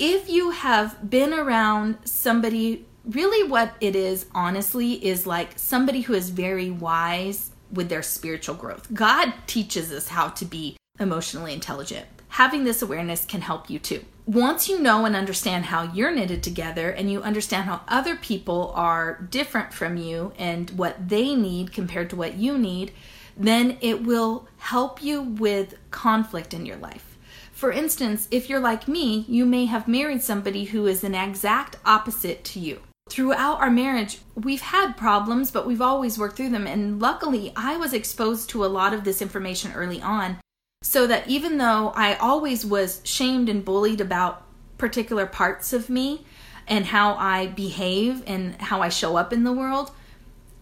if 0.01 0.29
you 0.29 0.51
have 0.51 1.09
been 1.09 1.33
around 1.33 1.99
somebody 2.05 2.87
really 3.05 3.49
what 3.49 3.75
it 3.81 3.97
is 3.97 4.27
honestly 4.35 5.05
is 5.05 5.27
like 5.27 5.59
somebody 5.59 6.03
who 6.03 6.15
is 6.15 6.31
very 6.31 6.71
wise 6.71 7.51
with 7.73 7.89
their 7.89 8.03
spiritual 8.03 8.55
growth. 8.55 8.93
God 8.93 9.33
teaches 9.47 9.93
us 9.93 10.09
how 10.09 10.29
to 10.29 10.45
be 10.45 10.77
emotionally 11.01 11.53
intelligent. 11.53 12.07
Having 12.29 12.65
this 12.65 12.83
awareness 12.83 13.25
can 13.25 13.41
help 13.41 13.69
you 13.69 13.79
too. 13.79 14.05
Once 14.25 14.69
you 14.69 14.79
know 14.79 15.05
and 15.05 15.17
understand 15.17 15.67
how 15.67 15.83
you're 15.83 16.15
knitted 16.15 16.43
together 16.43 16.91
and 16.91 17.11
you 17.11 17.23
understand 17.23 17.65
how 17.65 17.81
other 17.89 18.15
people 18.17 18.73
are 18.75 19.27
different 19.31 19.73
from 19.73 19.97
you 19.97 20.33
and 20.39 20.71
what 20.71 21.09
they 21.09 21.35
need 21.35 21.73
compared 21.73 22.09
to 22.09 22.17
what 22.17 22.37
you 22.37 22.57
need, 22.57 22.93
then 23.37 23.77
it 23.81 24.05
will 24.05 24.47
help 24.59 25.03
you 25.03 25.21
with 25.21 25.75
conflict 25.91 26.55
in 26.55 26.65
your 26.65 26.77
life. 26.77 27.19
For 27.51 27.73
instance, 27.73 28.29
if 28.31 28.49
you're 28.49 28.61
like 28.61 28.87
me, 28.87 29.25
you 29.29 29.45
may 29.45 29.67
have 29.67 29.89
married 29.89 30.23
somebody 30.23 30.65
who 30.65 30.87
is 30.87 31.05
an 31.05 31.15
exact 31.15 31.77
opposite 31.85 32.45
to 32.45 32.61
you 32.61 32.81
throughout 33.13 33.61
our 33.61 33.71
marriage, 33.71 34.19
we've 34.35 34.63
had 34.63 34.97
problems, 34.97 35.51
but 35.51 35.67
we've 35.67 35.83
always 35.83 36.19
worked 36.19 36.37
through 36.37 36.49
them. 36.49 36.67
And 36.67 36.99
luckily, 36.99 37.53
I 37.55 37.77
was 37.77 37.93
exposed 37.93 38.49
to 38.51 38.65
a 38.65 38.67
lot 38.67 38.95
of 38.95 39.05
this 39.05 39.21
information 39.21 39.73
early 39.75 40.01
on, 40.01 40.39
so 40.83 41.07
that 41.07 41.29
even 41.29 41.59
though 41.59 41.93
I 41.95 42.15
always 42.15 42.65
was 42.65 43.03
shamed 43.05 43.51
and 43.51 43.65
bullied 43.65 44.01
about 44.01 44.45
particular 44.79 45.27
parts 45.27 45.75
of 45.75 45.91
me 45.91 46.25
and 46.67 46.87
how 46.87 47.15
I 47.17 47.49
behave 47.49 48.23
and 48.27 48.55
how 48.63 48.81
I 48.81 48.89
show 48.89 49.17
up 49.17 49.31
in 49.31 49.45
the 49.45 49.53
world, 49.53 49.91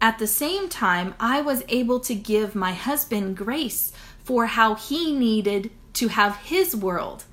at 0.01 0.19
the 0.19 0.27
same 0.27 0.69
time, 0.69 1.15
I 1.21 1.43
was 1.43 1.63
able 1.69 2.01
to 2.01 2.15
give 2.17 2.57
my 2.57 2.73
husband 2.73 3.37
grace 3.37 3.93
for 4.25 4.47
how 4.47 4.75
he 4.75 5.13
needed 5.13 5.71
to 5.95 6.09
have 6.09 6.37
his 6.39 6.75
world 6.75 7.25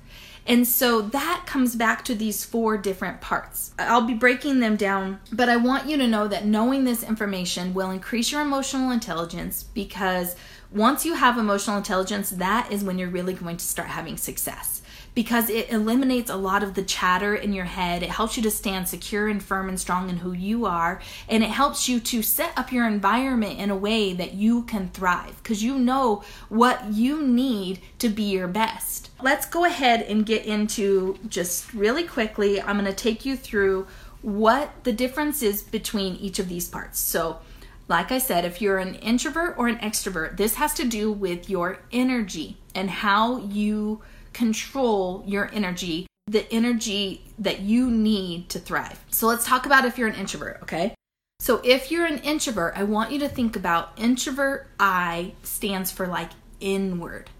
and 0.48 0.66
so 0.66 1.02
that 1.02 1.44
comes 1.46 1.76
back 1.76 2.04
to 2.06 2.14
these 2.14 2.42
four 2.44 2.78
different 2.78 3.20
parts. 3.20 3.72
I'll 3.78 4.06
be 4.06 4.14
breaking 4.14 4.60
them 4.60 4.76
down, 4.76 5.20
but 5.30 5.50
I 5.50 5.56
want 5.56 5.88
you 5.88 5.98
to 5.98 6.06
know 6.06 6.26
that 6.26 6.46
knowing 6.46 6.84
this 6.84 7.02
information 7.02 7.74
will 7.74 7.90
increase 7.90 8.32
your 8.32 8.40
emotional 8.40 8.90
intelligence 8.90 9.62
because 9.62 10.36
once 10.72 11.04
you 11.04 11.14
have 11.14 11.36
emotional 11.36 11.76
intelligence, 11.76 12.30
that 12.30 12.72
is 12.72 12.82
when 12.82 12.98
you're 12.98 13.10
really 13.10 13.34
going 13.34 13.58
to 13.58 13.64
start 13.64 13.88
having 13.88 14.16
success 14.16 14.82
because 15.18 15.50
it 15.50 15.68
eliminates 15.70 16.30
a 16.30 16.36
lot 16.36 16.62
of 16.62 16.74
the 16.74 16.82
chatter 16.84 17.34
in 17.34 17.52
your 17.52 17.64
head. 17.64 18.04
It 18.04 18.08
helps 18.08 18.36
you 18.36 18.42
to 18.44 18.52
stand 18.52 18.88
secure 18.88 19.26
and 19.26 19.42
firm 19.42 19.68
and 19.68 19.80
strong 19.80 20.08
in 20.08 20.18
who 20.18 20.30
you 20.30 20.64
are. 20.64 21.00
And 21.28 21.42
it 21.42 21.50
helps 21.50 21.88
you 21.88 21.98
to 21.98 22.22
set 22.22 22.52
up 22.56 22.70
your 22.70 22.86
environment 22.86 23.58
in 23.58 23.68
a 23.68 23.76
way 23.76 24.12
that 24.12 24.34
you 24.34 24.62
can 24.62 24.90
thrive 24.90 25.42
because 25.42 25.60
you 25.60 25.76
know 25.76 26.22
what 26.48 26.92
you 26.92 27.20
need 27.20 27.80
to 27.98 28.08
be 28.08 28.22
your 28.22 28.46
best. 28.46 29.10
Let's 29.20 29.44
go 29.44 29.64
ahead 29.64 30.02
and 30.02 30.24
get 30.24 30.46
into 30.46 31.18
just 31.26 31.74
really 31.74 32.04
quickly. 32.04 32.62
I'm 32.62 32.78
going 32.78 32.84
to 32.84 32.92
take 32.92 33.24
you 33.24 33.36
through 33.36 33.88
what 34.22 34.84
the 34.84 34.92
difference 34.92 35.42
is 35.42 35.64
between 35.64 36.14
each 36.14 36.38
of 36.38 36.48
these 36.48 36.68
parts. 36.68 37.00
So, 37.00 37.40
like 37.88 38.12
I 38.12 38.18
said, 38.18 38.44
if 38.44 38.62
you're 38.62 38.78
an 38.78 38.94
introvert 38.94 39.58
or 39.58 39.66
an 39.66 39.78
extrovert, 39.78 40.36
this 40.36 40.54
has 40.54 40.74
to 40.74 40.84
do 40.84 41.10
with 41.10 41.50
your 41.50 41.80
energy 41.90 42.58
and 42.72 42.88
how 42.88 43.38
you 43.38 44.00
control 44.32 45.22
your 45.26 45.50
energy, 45.52 46.06
the 46.26 46.50
energy 46.52 47.24
that 47.38 47.60
you 47.60 47.90
need 47.90 48.48
to 48.50 48.58
thrive. 48.58 49.04
So 49.10 49.26
let's 49.26 49.46
talk 49.46 49.66
about 49.66 49.84
if 49.84 49.98
you're 49.98 50.08
an 50.08 50.14
introvert, 50.14 50.58
okay? 50.62 50.94
So 51.40 51.60
if 51.64 51.90
you're 51.90 52.06
an 52.06 52.18
introvert, 52.18 52.74
I 52.76 52.82
want 52.82 53.12
you 53.12 53.18
to 53.20 53.28
think 53.28 53.56
about 53.56 53.92
introvert 53.96 54.68
I 54.78 55.32
stands 55.42 55.90
for 55.90 56.06
like 56.06 56.30
inward. 56.60 57.30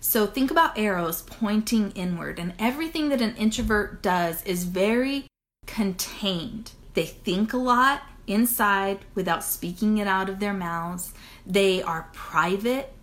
So 0.00 0.26
think 0.26 0.50
about 0.50 0.78
arrows 0.78 1.22
pointing 1.22 1.92
inward, 1.92 2.38
and 2.38 2.52
everything 2.58 3.08
that 3.08 3.22
an 3.22 3.34
introvert 3.36 4.02
does 4.02 4.42
is 4.44 4.64
very 4.64 5.26
contained. 5.66 6.72
They 6.92 7.06
think 7.06 7.52
a 7.54 7.58
lot 7.58 8.02
inside 8.26 8.98
without 9.14 9.44
speaking 9.44 9.98
it 9.98 10.06
out 10.06 10.28
of 10.28 10.40
their 10.40 10.52
mouths. 10.52 11.14
They 11.46 11.82
are 11.82 12.10
private 12.12 12.93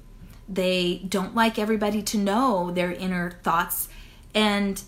they 0.53 1.01
don't 1.07 1.33
like 1.33 1.57
everybody 1.57 2.01
to 2.03 2.17
know 2.17 2.71
their 2.71 2.91
inner 2.91 3.31
thoughts. 3.43 3.87
And 4.35 4.81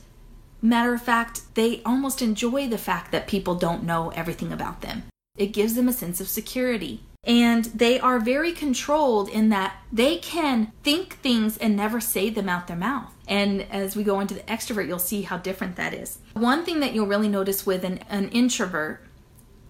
matter 0.61 0.93
of 0.93 1.01
fact, 1.01 1.41
they 1.55 1.81
almost 1.85 2.21
enjoy 2.21 2.67
the 2.67 2.77
fact 2.77 3.11
that 3.11 3.27
people 3.27 3.55
don't 3.55 3.83
know 3.83 4.09
everything 4.09 4.51
about 4.51 4.81
them. 4.81 5.03
It 5.37 5.47
gives 5.47 5.75
them 5.75 5.87
a 5.87 5.93
sense 5.93 6.21
of 6.21 6.27
security. 6.27 7.03
And 7.25 7.65
they 7.65 7.99
are 8.01 8.19
very 8.19 8.51
controlled 8.51 9.29
in 9.29 9.47
that 9.49 9.77
they 9.91 10.17
can 10.17 10.73
think 10.83 11.15
things 11.19 11.57
and 11.57 11.75
never 11.75 12.01
say 12.01 12.29
them 12.29 12.49
out 12.49 12.67
their 12.67 12.75
mouth. 12.75 13.13
And 13.27 13.61
as 13.71 13.95
we 13.95 14.03
go 14.03 14.19
into 14.19 14.33
the 14.33 14.41
extrovert, 14.41 14.87
you'll 14.87 14.99
see 14.99 15.21
how 15.21 15.37
different 15.37 15.77
that 15.77 15.93
is. 15.93 16.19
One 16.33 16.65
thing 16.65 16.81
that 16.81 16.93
you'll 16.93 17.07
really 17.07 17.29
notice 17.29 17.65
with 17.65 17.85
an, 17.85 17.99
an 18.09 18.27
introvert 18.29 19.05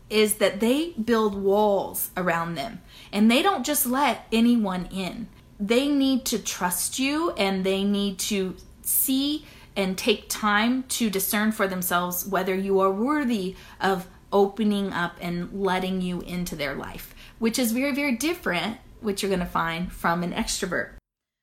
is 0.10 0.36
that 0.36 0.60
they 0.60 0.92
build 0.92 1.36
walls 1.36 2.10
around 2.18 2.56
them 2.56 2.82
and 3.12 3.30
they 3.30 3.42
don't 3.42 3.66
just 3.66 3.86
let 3.86 4.28
anyone 4.32 4.88
in 4.92 5.28
they 5.60 5.88
need 5.88 6.26
to 6.26 6.40
trust 6.40 7.00
you 7.00 7.32
and 7.32 7.64
they 7.64 7.84
need 7.84 8.20
to 8.20 8.56
see 8.82 9.46
and 9.76 9.98
take 9.98 10.30
time 10.30 10.84
to 10.84 11.10
discern 11.10 11.52
for 11.52 11.68
themselves 11.68 12.26
whether 12.26 12.56
you 12.56 12.80
are 12.80 12.92
worthy 12.92 13.56
of 13.82 14.08
opening 14.32 14.92
up 14.92 15.16
and 15.22 15.54
letting 15.54 16.02
you 16.02 16.22
into 16.22 16.56
their 16.56 16.76
life, 16.76 17.14
which 17.40 17.60
is 17.60 17.72
very, 17.72 17.94
very 17.94 18.16
different, 18.16 18.78
which 19.00 19.22
you're 19.22 19.30
going 19.30 19.40
to 19.40 19.46
find 19.46 19.92
from 19.92 20.24
an 20.24 20.34
extrovert. 20.34 20.94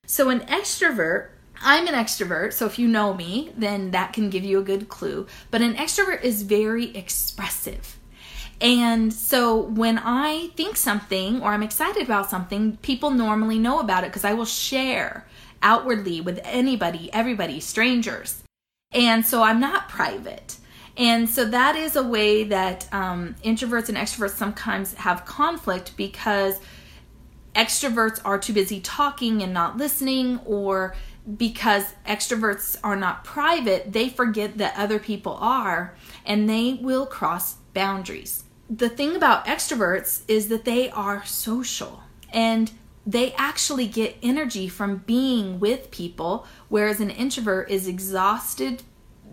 So, 0.06 0.28
an 0.28 0.40
extrovert, 0.40 1.30
I'm 1.62 1.86
an 1.86 1.94
extrovert, 1.94 2.52
so 2.52 2.66
if 2.66 2.78
you 2.78 2.88
know 2.88 3.14
me, 3.14 3.52
then 3.56 3.92
that 3.92 4.12
can 4.12 4.30
give 4.30 4.44
you 4.44 4.58
a 4.58 4.64
good 4.64 4.88
clue. 4.88 5.26
But 5.50 5.62
an 5.62 5.74
extrovert 5.74 6.22
is 6.22 6.42
very 6.42 6.96
expressive. 6.96 7.96
And 8.60 9.12
so 9.12 9.56
when 9.56 9.98
I 9.98 10.48
think 10.54 10.76
something 10.76 11.40
or 11.40 11.52
I'm 11.52 11.62
excited 11.62 12.02
about 12.02 12.28
something, 12.28 12.76
people 12.78 13.10
normally 13.10 13.58
know 13.58 13.80
about 13.80 14.04
it 14.04 14.08
because 14.08 14.24
I 14.24 14.34
will 14.34 14.44
share 14.44 15.26
outwardly 15.62 16.20
with 16.20 16.40
anybody, 16.44 17.10
everybody, 17.12 17.60
strangers. 17.60 18.42
And 18.92 19.24
so 19.24 19.42
I'm 19.42 19.60
not 19.60 19.88
private. 19.88 20.56
And 20.96 21.28
so 21.28 21.46
that 21.46 21.76
is 21.76 21.96
a 21.96 22.02
way 22.02 22.44
that 22.44 22.86
um, 22.92 23.34
introverts 23.44 23.88
and 23.88 23.96
extroverts 23.96 24.30
sometimes 24.36 24.94
have 24.94 25.24
conflict 25.24 25.96
because 25.96 26.60
extroverts 27.54 28.20
are 28.24 28.38
too 28.38 28.52
busy 28.52 28.80
talking 28.80 29.42
and 29.42 29.54
not 29.54 29.76
listening, 29.76 30.40
or 30.44 30.94
because 31.36 31.84
extroverts 32.06 32.76
are 32.82 32.96
not 32.96 33.24
private, 33.24 33.92
they 33.92 34.08
forget 34.08 34.58
that 34.58 34.74
other 34.76 34.98
people 34.98 35.36
are 35.40 35.94
and 36.26 36.48
they 36.48 36.74
will 36.74 37.06
cross 37.06 37.56
boundaries 37.72 38.44
the 38.70 38.88
thing 38.88 39.16
about 39.16 39.46
extroverts 39.46 40.22
is 40.28 40.48
that 40.48 40.64
they 40.64 40.90
are 40.90 41.24
social 41.26 42.04
and 42.32 42.70
they 43.04 43.32
actually 43.32 43.88
get 43.88 44.16
energy 44.22 44.68
from 44.68 44.98
being 44.98 45.58
with 45.58 45.90
people, 45.90 46.46
whereas 46.68 47.00
an 47.00 47.10
introvert 47.10 47.68
is 47.68 47.88
exhausted 47.88 48.84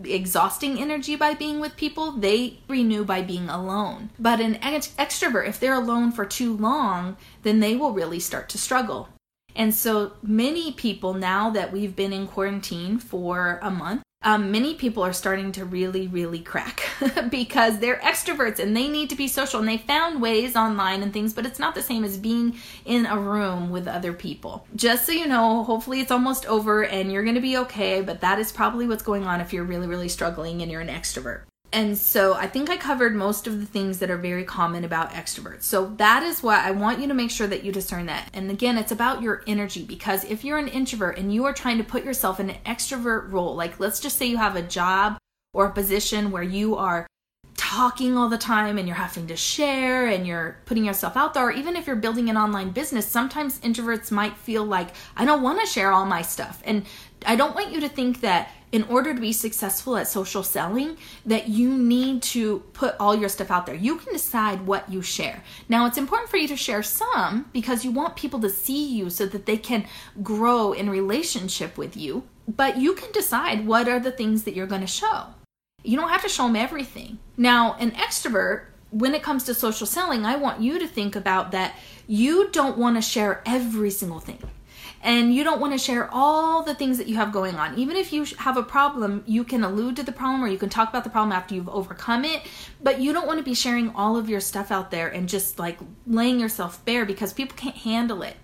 exhausting 0.04 0.78
energy 0.78 1.16
by 1.16 1.34
being 1.34 1.58
with 1.58 1.76
people, 1.76 2.12
they 2.12 2.60
renew 2.68 3.04
by 3.04 3.20
being 3.20 3.48
alone. 3.48 4.10
But 4.16 4.40
an 4.40 4.56
ex- 4.62 4.94
extrovert, 4.96 5.48
if 5.48 5.58
they're 5.58 5.74
alone 5.74 6.12
for 6.12 6.24
too 6.24 6.56
long, 6.56 7.16
then 7.42 7.58
they 7.58 7.74
will 7.74 7.92
really 7.92 8.20
start 8.20 8.48
to 8.50 8.58
struggle. 8.58 9.08
And 9.56 9.74
so 9.74 10.12
many 10.22 10.72
people, 10.72 11.14
now 11.14 11.50
that 11.50 11.72
we've 11.72 11.96
been 11.96 12.12
in 12.12 12.28
quarantine 12.28 12.98
for 12.98 13.58
a 13.60 13.72
month, 13.72 14.02
um, 14.22 14.50
many 14.50 14.74
people 14.74 15.04
are 15.04 15.12
starting 15.12 15.52
to 15.52 15.64
really, 15.64 16.08
really 16.08 16.40
crack 16.40 16.82
because 17.30 17.78
they're 17.78 18.00
extroverts 18.00 18.58
and 18.58 18.76
they 18.76 18.88
need 18.88 19.10
to 19.10 19.16
be 19.16 19.28
social. 19.28 19.60
And 19.60 19.68
they 19.68 19.78
found 19.78 20.20
ways 20.20 20.56
online 20.56 21.02
and 21.02 21.12
things, 21.12 21.32
but 21.32 21.46
it's 21.46 21.60
not 21.60 21.74
the 21.74 21.82
same 21.82 22.02
as 22.02 22.18
being 22.18 22.56
in 22.84 23.06
a 23.06 23.18
room 23.18 23.70
with 23.70 23.86
other 23.86 24.12
people. 24.12 24.66
Just 24.74 25.06
so 25.06 25.12
you 25.12 25.26
know, 25.26 25.62
hopefully 25.62 26.00
it's 26.00 26.10
almost 26.10 26.46
over 26.46 26.84
and 26.84 27.12
you're 27.12 27.22
going 27.22 27.36
to 27.36 27.40
be 27.40 27.56
okay, 27.58 28.00
but 28.00 28.20
that 28.20 28.40
is 28.40 28.50
probably 28.50 28.88
what's 28.88 29.04
going 29.04 29.24
on 29.24 29.40
if 29.40 29.52
you're 29.52 29.64
really, 29.64 29.86
really 29.86 30.08
struggling 30.08 30.62
and 30.62 30.70
you're 30.70 30.80
an 30.80 30.88
extrovert. 30.88 31.42
And 31.70 31.98
so 31.98 32.32
I 32.32 32.46
think 32.46 32.70
I 32.70 32.78
covered 32.78 33.14
most 33.14 33.46
of 33.46 33.60
the 33.60 33.66
things 33.66 33.98
that 33.98 34.10
are 34.10 34.16
very 34.16 34.44
common 34.44 34.84
about 34.84 35.10
extroverts. 35.10 35.64
So 35.64 35.92
that 35.96 36.22
is 36.22 36.42
why 36.42 36.66
I 36.66 36.70
want 36.70 36.98
you 36.98 37.08
to 37.08 37.14
make 37.14 37.30
sure 37.30 37.46
that 37.46 37.62
you 37.62 37.72
discern 37.72 38.06
that. 38.06 38.30
And 38.32 38.50
again, 38.50 38.78
it's 38.78 38.92
about 38.92 39.20
your 39.20 39.42
energy 39.46 39.84
because 39.84 40.24
if 40.24 40.44
you're 40.44 40.56
an 40.56 40.68
introvert 40.68 41.18
and 41.18 41.32
you 41.32 41.44
are 41.44 41.52
trying 41.52 41.76
to 41.76 41.84
put 41.84 42.04
yourself 42.04 42.40
in 42.40 42.48
an 42.48 42.56
extrovert 42.64 43.30
role, 43.30 43.54
like 43.54 43.78
let's 43.78 44.00
just 44.00 44.16
say 44.16 44.26
you 44.26 44.38
have 44.38 44.56
a 44.56 44.62
job 44.62 45.18
or 45.52 45.66
a 45.66 45.72
position 45.72 46.30
where 46.30 46.42
you 46.42 46.74
are 46.76 47.06
talking 47.56 48.16
all 48.16 48.30
the 48.30 48.38
time 48.38 48.78
and 48.78 48.88
you're 48.88 48.96
having 48.96 49.26
to 49.26 49.36
share 49.36 50.06
and 50.06 50.26
you're 50.26 50.56
putting 50.64 50.86
yourself 50.86 51.18
out 51.18 51.34
there, 51.34 51.48
or 51.48 51.52
even 51.52 51.76
if 51.76 51.86
you're 51.86 51.96
building 51.96 52.30
an 52.30 52.36
online 52.36 52.70
business, 52.70 53.06
sometimes 53.06 53.58
introverts 53.60 54.10
might 54.10 54.36
feel 54.38 54.64
like, 54.64 54.88
I 55.16 55.26
don't 55.26 55.42
want 55.42 55.60
to 55.60 55.66
share 55.66 55.92
all 55.92 56.06
my 56.06 56.22
stuff. 56.22 56.62
And 56.64 56.86
I 57.26 57.36
don't 57.36 57.54
want 57.54 57.72
you 57.72 57.80
to 57.80 57.88
think 57.88 58.20
that 58.20 58.50
in 58.70 58.82
order 58.84 59.14
to 59.14 59.20
be 59.20 59.32
successful 59.32 59.96
at 59.96 60.08
social 60.08 60.42
selling 60.42 60.96
that 61.24 61.48
you 61.48 61.76
need 61.76 62.22
to 62.22 62.60
put 62.74 62.94
all 63.00 63.14
your 63.14 63.28
stuff 63.28 63.50
out 63.50 63.66
there. 63.66 63.74
You 63.74 63.96
can 63.96 64.12
decide 64.12 64.66
what 64.66 64.90
you 64.90 65.00
share. 65.00 65.42
Now, 65.68 65.86
it's 65.86 65.96
important 65.96 66.30
for 66.30 66.36
you 66.36 66.48
to 66.48 66.56
share 66.56 66.82
some 66.82 67.46
because 67.52 67.84
you 67.84 67.90
want 67.90 68.16
people 68.16 68.40
to 68.40 68.50
see 68.50 68.94
you 68.94 69.08
so 69.10 69.26
that 69.26 69.46
they 69.46 69.56
can 69.56 69.86
grow 70.22 70.72
in 70.72 70.90
relationship 70.90 71.78
with 71.78 71.96
you, 71.96 72.24
but 72.46 72.76
you 72.76 72.94
can 72.94 73.10
decide 73.12 73.66
what 73.66 73.88
are 73.88 74.00
the 74.00 74.12
things 74.12 74.44
that 74.44 74.54
you're 74.54 74.66
going 74.66 74.82
to 74.82 74.86
show. 74.86 75.28
You 75.82 75.96
don't 75.96 76.10
have 76.10 76.22
to 76.22 76.28
show 76.28 76.46
them 76.46 76.56
everything. 76.56 77.18
Now, 77.36 77.74
an 77.74 77.92
extrovert 77.92 78.66
when 78.90 79.14
it 79.14 79.22
comes 79.22 79.44
to 79.44 79.54
social 79.54 79.86
selling, 79.86 80.24
I 80.24 80.36
want 80.36 80.60
you 80.60 80.78
to 80.78 80.86
think 80.86 81.14
about 81.14 81.52
that 81.52 81.74
you 82.06 82.50
don't 82.50 82.78
want 82.78 82.96
to 82.96 83.02
share 83.02 83.42
every 83.46 83.90
single 83.90 84.20
thing 84.20 84.42
and 85.02 85.34
you 85.34 85.44
don't 85.44 85.60
want 85.60 85.72
to 85.72 85.78
share 85.78 86.08
all 86.12 86.62
the 86.62 86.74
things 86.74 86.98
that 86.98 87.06
you 87.06 87.16
have 87.16 87.32
going 87.32 87.54
on. 87.56 87.78
Even 87.78 87.96
if 87.96 88.12
you 88.12 88.24
have 88.38 88.56
a 88.56 88.62
problem, 88.62 89.22
you 89.26 89.44
can 89.44 89.62
allude 89.62 89.96
to 89.96 90.02
the 90.02 90.12
problem 90.12 90.42
or 90.42 90.48
you 90.48 90.58
can 90.58 90.68
talk 90.68 90.88
about 90.88 91.04
the 91.04 91.10
problem 91.10 91.32
after 91.32 91.54
you've 91.54 91.68
overcome 91.68 92.24
it, 92.24 92.42
but 92.82 93.00
you 93.00 93.12
don't 93.12 93.26
want 93.26 93.38
to 93.38 93.44
be 93.44 93.54
sharing 93.54 93.90
all 93.94 94.16
of 94.16 94.28
your 94.28 94.40
stuff 94.40 94.70
out 94.70 94.90
there 94.90 95.08
and 95.08 95.28
just 95.28 95.58
like 95.58 95.78
laying 96.06 96.40
yourself 96.40 96.84
bare 96.84 97.04
because 97.04 97.32
people 97.32 97.56
can't 97.56 97.76
handle 97.76 98.22
it. 98.22 98.36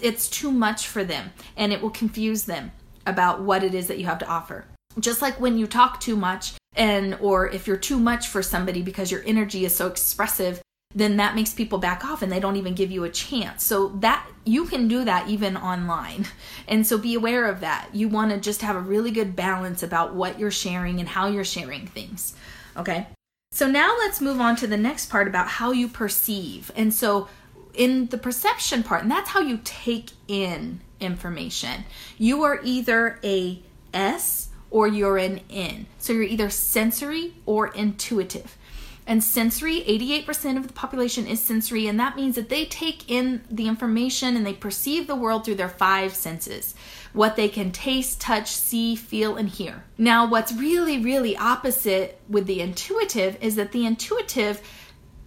It's 0.00 0.28
too 0.28 0.50
much 0.50 0.86
for 0.86 1.04
them 1.04 1.32
and 1.56 1.72
it 1.72 1.80
will 1.80 1.90
confuse 1.90 2.44
them 2.44 2.72
about 3.06 3.42
what 3.42 3.62
it 3.62 3.74
is 3.74 3.86
that 3.88 3.98
you 3.98 4.06
have 4.06 4.18
to 4.18 4.28
offer. 4.28 4.66
Just 4.98 5.22
like 5.22 5.40
when 5.40 5.58
you 5.58 5.66
talk 5.66 6.00
too 6.00 6.16
much 6.16 6.54
and 6.76 7.16
or 7.20 7.48
if 7.48 7.66
you're 7.66 7.76
too 7.76 7.98
much 7.98 8.28
for 8.28 8.42
somebody 8.42 8.82
because 8.82 9.10
your 9.10 9.22
energy 9.26 9.64
is 9.64 9.74
so 9.74 9.86
expressive 9.86 10.60
then 10.94 11.16
that 11.16 11.34
makes 11.34 11.52
people 11.52 11.78
back 11.78 12.04
off 12.04 12.22
and 12.22 12.30
they 12.30 12.38
don't 12.38 12.56
even 12.56 12.74
give 12.74 12.90
you 12.90 13.04
a 13.04 13.10
chance. 13.10 13.64
So 13.64 13.88
that 14.00 14.26
you 14.44 14.64
can 14.66 14.86
do 14.86 15.04
that 15.04 15.28
even 15.28 15.56
online. 15.56 16.26
And 16.66 16.86
so 16.86 16.96
be 16.96 17.14
aware 17.14 17.46
of 17.46 17.60
that. 17.60 17.88
You 17.92 18.08
want 18.08 18.30
to 18.30 18.38
just 18.38 18.62
have 18.62 18.76
a 18.76 18.80
really 18.80 19.10
good 19.10 19.36
balance 19.36 19.82
about 19.82 20.14
what 20.14 20.38
you're 20.38 20.50
sharing 20.50 20.98
and 20.98 21.08
how 21.08 21.26
you're 21.26 21.44
sharing 21.44 21.86
things. 21.86 22.34
Okay? 22.76 23.06
So 23.52 23.68
now 23.68 23.94
let's 23.98 24.20
move 24.20 24.40
on 24.40 24.56
to 24.56 24.66
the 24.66 24.76
next 24.76 25.10
part 25.10 25.28
about 25.28 25.48
how 25.48 25.72
you 25.72 25.88
perceive. 25.88 26.70
And 26.74 26.94
so 26.94 27.28
in 27.74 28.06
the 28.06 28.18
perception 28.18 28.82
part, 28.82 29.02
and 29.02 29.10
that's 29.10 29.30
how 29.30 29.40
you 29.40 29.60
take 29.62 30.12
in 30.26 30.80
information. 31.00 31.84
You 32.16 32.44
are 32.44 32.60
either 32.62 33.18
a 33.22 33.60
S 33.92 34.48
or 34.70 34.88
you're 34.88 35.18
an 35.18 35.40
N. 35.50 35.86
So 35.98 36.12
you're 36.12 36.22
either 36.22 36.50
sensory 36.50 37.34
or 37.46 37.68
intuitive. 37.68 38.56
And 39.06 39.22
sensory, 39.22 39.82
88% 39.82 40.56
of 40.56 40.66
the 40.66 40.72
population 40.72 41.26
is 41.26 41.38
sensory, 41.40 41.86
and 41.86 42.00
that 42.00 42.16
means 42.16 42.36
that 42.36 42.48
they 42.48 42.64
take 42.64 43.10
in 43.10 43.42
the 43.50 43.68
information 43.68 44.34
and 44.34 44.46
they 44.46 44.54
perceive 44.54 45.06
the 45.06 45.14
world 45.14 45.44
through 45.44 45.56
their 45.56 45.68
five 45.68 46.14
senses 46.14 46.74
what 47.14 47.36
they 47.36 47.48
can 47.48 47.70
taste, 47.70 48.20
touch, 48.20 48.50
see, 48.50 48.96
feel, 48.96 49.36
and 49.36 49.48
hear. 49.48 49.84
Now, 49.96 50.28
what's 50.28 50.52
really, 50.52 50.98
really 50.98 51.36
opposite 51.36 52.20
with 52.28 52.46
the 52.46 52.60
intuitive 52.60 53.38
is 53.40 53.54
that 53.54 53.72
the 53.72 53.86
intuitive 53.86 54.60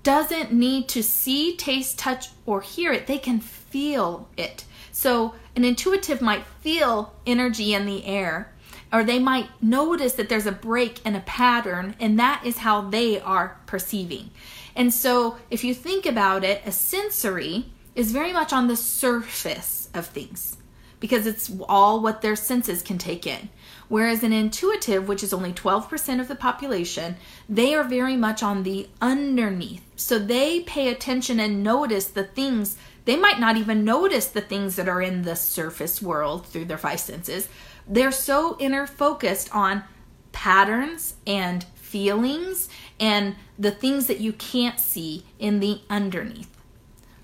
doesn't 0.03 0.51
need 0.51 0.89
to 0.89 1.01
see, 1.01 1.55
taste, 1.55 1.97
touch, 1.97 2.27
or 2.45 2.61
hear 2.61 2.91
it, 2.91 3.07
they 3.07 3.17
can 3.17 3.39
feel 3.39 4.27
it. 4.37 4.65
So, 4.91 5.35
an 5.55 5.63
intuitive 5.63 6.21
might 6.21 6.45
feel 6.61 7.13
energy 7.25 7.73
in 7.73 7.85
the 7.85 8.05
air 8.05 8.53
or 8.91 9.03
they 9.03 9.19
might 9.19 9.49
notice 9.61 10.13
that 10.13 10.29
there's 10.29 10.45
a 10.45 10.51
break 10.51 11.05
in 11.05 11.15
a 11.15 11.21
pattern, 11.21 11.95
and 11.99 12.17
that 12.19 12.45
is 12.45 12.59
how 12.59 12.81
they 12.81 13.19
are 13.19 13.57
perceiving. 13.65 14.31
And 14.75 14.93
so, 14.93 15.37
if 15.49 15.63
you 15.63 15.73
think 15.73 16.05
about 16.05 16.43
it, 16.43 16.61
a 16.65 16.71
sensory 16.71 17.65
is 17.95 18.11
very 18.11 18.31
much 18.31 18.53
on 18.53 18.67
the 18.67 18.75
surface 18.75 19.89
of 19.93 20.05
things 20.05 20.57
because 20.99 21.27
it's 21.27 21.51
all 21.67 22.01
what 22.01 22.21
their 22.21 22.35
senses 22.35 22.81
can 22.81 22.97
take 22.97 23.27
in. 23.27 23.49
Whereas 23.87 24.23
an 24.23 24.33
intuitive, 24.33 25.07
which 25.07 25.23
is 25.23 25.33
only 25.33 25.53
12% 25.53 26.19
of 26.19 26.27
the 26.27 26.35
population, 26.35 27.15
they 27.47 27.73
are 27.73 27.83
very 27.83 28.15
much 28.15 28.43
on 28.43 28.63
the 28.63 28.89
underneath. 29.01 29.83
So 29.95 30.19
they 30.19 30.61
pay 30.61 30.89
attention 30.89 31.39
and 31.39 31.63
notice 31.63 32.07
the 32.07 32.23
things. 32.23 32.77
They 33.05 33.15
might 33.15 33.39
not 33.39 33.57
even 33.57 33.85
notice 33.85 34.27
the 34.27 34.41
things 34.41 34.75
that 34.75 34.89
are 34.89 35.01
in 35.01 35.21
the 35.21 35.35
surface 35.35 36.01
world 36.01 36.45
through 36.45 36.65
their 36.65 36.77
five 36.77 36.99
senses, 36.99 37.47
they're 37.87 38.11
so 38.11 38.57
inner 38.59 38.85
focused 38.87 39.53
on 39.55 39.83
patterns 40.31 41.15
and 41.25 41.63
feelings 41.75 42.69
and 42.99 43.35
the 43.57 43.71
things 43.71 44.07
that 44.07 44.19
you 44.19 44.33
can't 44.33 44.79
see 44.79 45.25
in 45.39 45.59
the 45.59 45.81
underneath. 45.89 46.55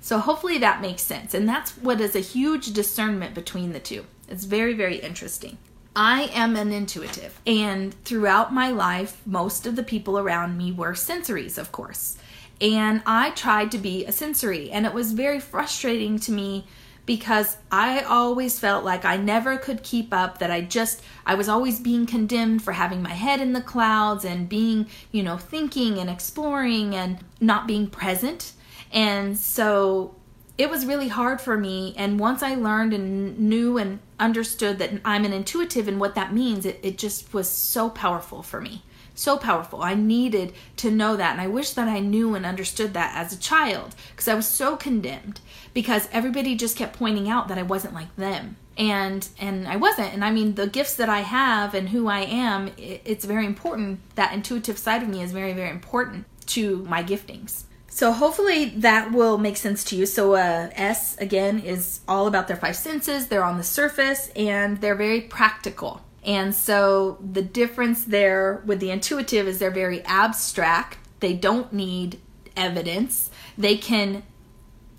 So 0.02 0.20
hopefully 0.20 0.58
that 0.58 0.82
makes 0.82 1.02
sense. 1.02 1.34
And 1.34 1.48
that's 1.48 1.78
what 1.78 2.02
is 2.02 2.16
a 2.16 2.20
huge 2.20 2.74
discernment 2.74 3.34
between 3.34 3.72
the 3.72 3.80
two. 3.80 4.06
It's 4.28 4.46
very, 4.46 4.74
very 4.74 4.98
interesting. 4.98 5.58
I 5.96 6.24
am 6.34 6.56
an 6.56 6.72
intuitive, 6.72 7.40
and 7.46 7.94
throughout 8.04 8.52
my 8.52 8.72
life, 8.72 9.22
most 9.28 9.68
of 9.68 9.76
the 9.76 9.84
people 9.84 10.18
around 10.18 10.58
me 10.58 10.72
were 10.72 10.94
sensories, 10.94 11.60
of 11.60 11.72
course. 11.72 12.18
And 12.60 13.04
I 13.06 13.30
tried 13.30 13.72
to 13.74 13.78
be 13.78 14.04
a 14.04 14.12
sensory, 14.12 14.72
and 14.72 14.88
it 14.88 14.94
was 14.94 15.12
very 15.12 15.40
frustrating 15.40 16.18
to 16.20 16.32
me 16.32 16.66
because 17.06 17.58
I 17.72 18.02
always 18.02 18.60
felt 18.60 18.86
like 18.86 19.04
I 19.04 19.18
never 19.18 19.58
could 19.58 19.84
keep 19.84 20.14
up, 20.14 20.40
that 20.40 20.52
I 20.52 20.62
just, 20.62 21.02
I 21.26 21.36
was 21.36 21.50
always 21.50 21.80
being 21.80 22.06
condemned 22.06 22.64
for 22.64 22.74
having 22.74 23.02
my 23.02 23.14
head 23.14 23.42
in 23.42 23.54
the 23.54 23.62
clouds 23.62 24.24
and 24.24 24.48
being, 24.48 24.88
you 25.12 25.24
know, 25.24 25.38
thinking 25.38 25.98
and 25.98 26.10
exploring 26.10 26.96
and 26.96 27.20
not 27.42 27.68
being 27.68 27.88
present. 27.88 28.54
And 28.92 29.38
so 29.38 30.16
it 30.58 30.70
was 30.70 30.86
really 30.86 31.10
hard 31.10 31.42
for 31.42 31.58
me. 31.58 31.94
And 31.98 32.20
once 32.20 32.42
I 32.42 32.56
learned 32.56 32.94
and 32.94 33.38
knew 33.38 33.78
and 33.78 34.00
understood 34.20 34.80
that 34.80 34.92
I'm 35.04 35.26
an 35.26 35.34
intuitive 35.34 35.88
and 35.88 36.00
what 36.00 36.16
that 36.16 36.34
means, 36.34 36.66
it, 36.66 36.80
it 36.84 36.98
just 36.98 37.34
was 37.34 37.50
so 37.50 37.90
powerful 37.90 38.44
for 38.44 38.62
me 38.62 38.84
so 39.16 39.38
powerful. 39.38 39.82
I 39.82 39.94
needed 39.94 40.54
to 40.78 40.92
know 40.92 41.16
that. 41.16 41.32
And 41.32 41.42
I 41.42 41.48
wish 41.48 41.72
that 41.72 41.88
I 41.88 42.00
knew 42.00 42.36
and 42.36 42.46
understood 42.46 42.94
that 42.94 43.16
as 43.16 43.34
a 43.34 43.40
child 43.40 43.96
because 44.12 44.28
I 44.28 44.36
was 44.36 44.48
so 44.48 44.76
condemned 44.76 45.40
because 45.74 46.10
everybody 46.12 46.56
just 46.56 46.78
kept 46.78 46.98
pointing 46.98 47.30
out 47.30 47.48
that 47.48 47.58
I 47.58 47.64
wasn't 47.64 47.94
like 47.94 48.16
them. 48.16 48.58
And 48.78 49.28
and 49.40 49.68
I 49.68 49.76
wasn't. 49.76 50.14
And 50.14 50.26
I 50.26 50.32
mean 50.32 50.56
the 50.56 50.68
gifts 50.68 50.96
that 50.96 51.10
I 51.10 51.20
have 51.20 51.74
and 51.76 51.90
who 51.90 52.08
I 52.08 52.22
am, 52.22 52.72
it's 52.78 53.26
very 53.26 53.46
important. 53.46 54.00
That 54.16 54.34
intuitive 54.34 54.80
side 54.80 55.04
of 55.04 55.10
me 55.10 55.22
is 55.22 55.32
very 55.32 55.54
very 55.54 55.70
important 55.70 56.26
to 56.48 56.78
my 56.90 57.04
giftings. 57.04 57.64
So 57.88 58.12
hopefully 58.12 58.66
that 58.78 59.12
will 59.12 59.38
make 59.38 59.56
sense 59.56 59.84
to 59.86 59.96
you. 59.96 60.08
So 60.08 60.34
uh, 60.34 60.72
S 60.74 61.16
again 61.20 61.60
is 61.60 62.00
all 62.08 62.26
about 62.26 62.48
their 62.48 62.58
five 62.58 62.76
senses. 62.76 63.28
They're 63.28 63.44
on 63.44 63.60
the 63.60 63.64
surface 63.64 64.30
and 64.36 64.82
they're 64.82 64.96
very 64.96 65.22
practical. 65.22 66.02
And 66.26 66.56
so 66.56 67.18
the 67.20 67.42
difference 67.42 68.06
there 68.06 68.62
with 68.66 68.80
the 68.80 68.92
intuitive 68.92 69.48
is 69.48 69.60
they're 69.60 69.72
very 69.72 70.02
abstract. 70.06 70.98
They 71.20 71.34
don't 71.34 71.74
need 71.74 72.20
evidence. 72.56 73.30
They 73.58 73.78
can 73.78 74.24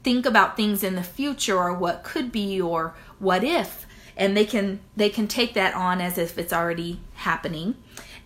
think 0.03 0.27
about 0.27 0.57
things 0.57 0.85
in 0.85 0.97
the 0.97 1.03
future 1.03 1.59
or 1.59 1.73
what 1.73 2.05
could 2.05 2.31
be 2.31 2.61
or 2.61 2.95
what 3.19 3.43
if 3.43 3.87
and 4.17 4.37
they 4.37 4.45
can 4.45 4.79
they 4.95 5.09
can 5.09 5.27
take 5.27 5.55
that 5.55 5.75
on 5.75 6.01
as 6.01 6.19
if 6.19 6.37
it's 6.37 6.53
already 6.53 7.01
happening 7.15 7.75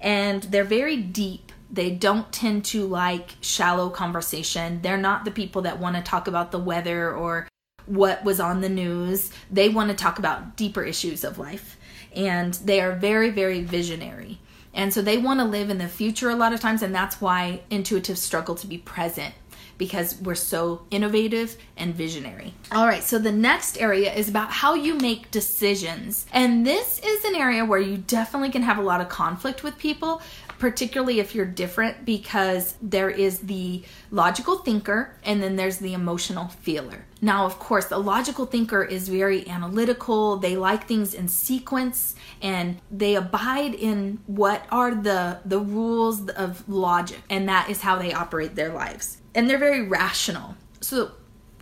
and 0.01 0.43
they're 0.45 0.65
very 0.65 0.97
deep 0.97 1.53
They 1.71 1.91
don't 1.91 2.33
tend 2.33 2.65
to 2.67 2.87
like 2.87 3.37
shallow 3.41 3.91
conversation. 3.91 4.81
They're 4.83 4.97
not 4.97 5.25
the 5.25 5.31
people 5.31 5.63
that 5.63 5.79
want 5.79 5.97
to 5.97 6.03
talk 6.03 6.27
about 6.27 6.51
the 6.51 6.59
weather 6.59 7.13
or 7.13 7.47
what 7.87 8.25
was 8.25 8.41
on 8.41 8.61
the 8.61 8.69
news. 8.69 9.31
They 9.51 9.69
want 9.69 9.91
to 9.91 9.97
talk 9.97 10.19
about 10.19 10.57
deeper 10.57 10.83
issues 10.83 11.25
of 11.25 11.39
life. 11.39 11.78
And 12.15 12.55
they 12.55 12.81
are 12.81 12.93
very, 12.93 13.31
very 13.31 13.63
visionary. 13.63 14.39
And 14.75 14.93
so 14.93 15.03
they 15.03 15.19
want 15.19 15.41
to 15.41 15.45
live 15.45 15.71
in 15.71 15.79
the 15.79 15.89
future 15.89 16.31
a 16.31 16.37
lot 16.37 16.53
of 16.53 16.61
times. 16.61 16.83
And 16.83 16.95
that's 16.95 17.21
why 17.21 17.63
intuitives 17.71 18.19
struggle 18.19 18.55
to 18.57 18.67
be 18.67 18.79
present 18.79 19.35
because 19.79 20.21
we're 20.21 20.35
so 20.35 20.83
innovative 20.91 21.57
and 21.77 21.95
visionary. 21.95 22.53
All 22.73 22.87
right, 22.87 23.03
so 23.03 23.19
the 23.19 23.33
next 23.33 23.81
area 23.81 24.13
is 24.13 24.29
about 24.29 24.51
how 24.51 24.75
you 24.75 24.97
make 24.97 25.31
decisions. 25.31 26.27
And 26.33 26.67
this 26.67 26.99
is 26.99 27.25
an 27.25 27.37
area 27.37 27.65
where 27.65 27.79
you 27.79 27.97
definitely 27.97 28.51
can 28.51 28.63
have 28.63 28.79
a 28.79 28.83
lot 28.83 29.01
of 29.01 29.09
conflict 29.09 29.63
with 29.63 29.79
people, 29.79 30.21
particularly 30.59 31.21
if 31.21 31.35
you're 31.35 31.47
different, 31.47 32.05
because 32.05 32.75
there 32.83 33.11
is 33.11 33.41
the 33.41 33.83
logical 34.11 34.59
thinker 34.59 35.15
and 35.25 35.43
then 35.43 35.57
there's 35.57 35.79
the 35.79 35.95
emotional 35.95 36.49
feeler. 36.49 37.05
Now, 37.21 37.47
of 37.47 37.59
course, 37.59 37.87
the 37.87 37.99
logical 37.99 38.47
thinker 38.47 38.83
is 38.83 39.09
very 39.09 39.49
analytical. 39.49 40.37
They 40.37 40.57
like 40.57 40.87
things 40.87 41.15
in 41.15 41.29
sequence 41.29 42.15
and 42.41 42.79
they 42.91 43.17
abide 43.17 43.75
in 43.75 44.21
what 44.27 44.65
are 44.71 44.95
the 44.95 45.41
the 45.45 45.59
rules 45.59 46.29
of 46.31 46.69
logic 46.69 47.21
and 47.29 47.49
that 47.49 47.69
is 47.69 47.81
how 47.81 47.97
they 47.97 48.13
operate 48.13 48.55
their 48.55 48.73
lives. 48.73 49.19
And 49.35 49.49
they're 49.49 49.59
very 49.59 49.83
rational. 49.83 50.57
So 50.81 51.13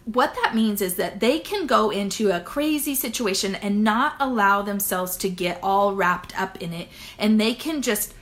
what 0.04 0.37
that 0.42 0.54
means 0.54 0.80
is 0.80 0.94
that 0.94 1.18
they 1.18 1.40
can 1.40 1.66
go 1.66 1.90
into 1.90 2.30
a 2.30 2.40
crazy 2.40 2.94
situation 2.94 3.56
and 3.56 3.82
not 3.82 4.14
allow 4.20 4.62
themselves 4.62 5.16
to 5.16 5.28
get 5.28 5.59
all 5.64 5.94
wrapped 5.94 6.38
up 6.40 6.62
in 6.62 6.72
it 6.72 6.88
and 7.18 7.40
they 7.40 7.54
can 7.54 7.82
just 7.82 8.14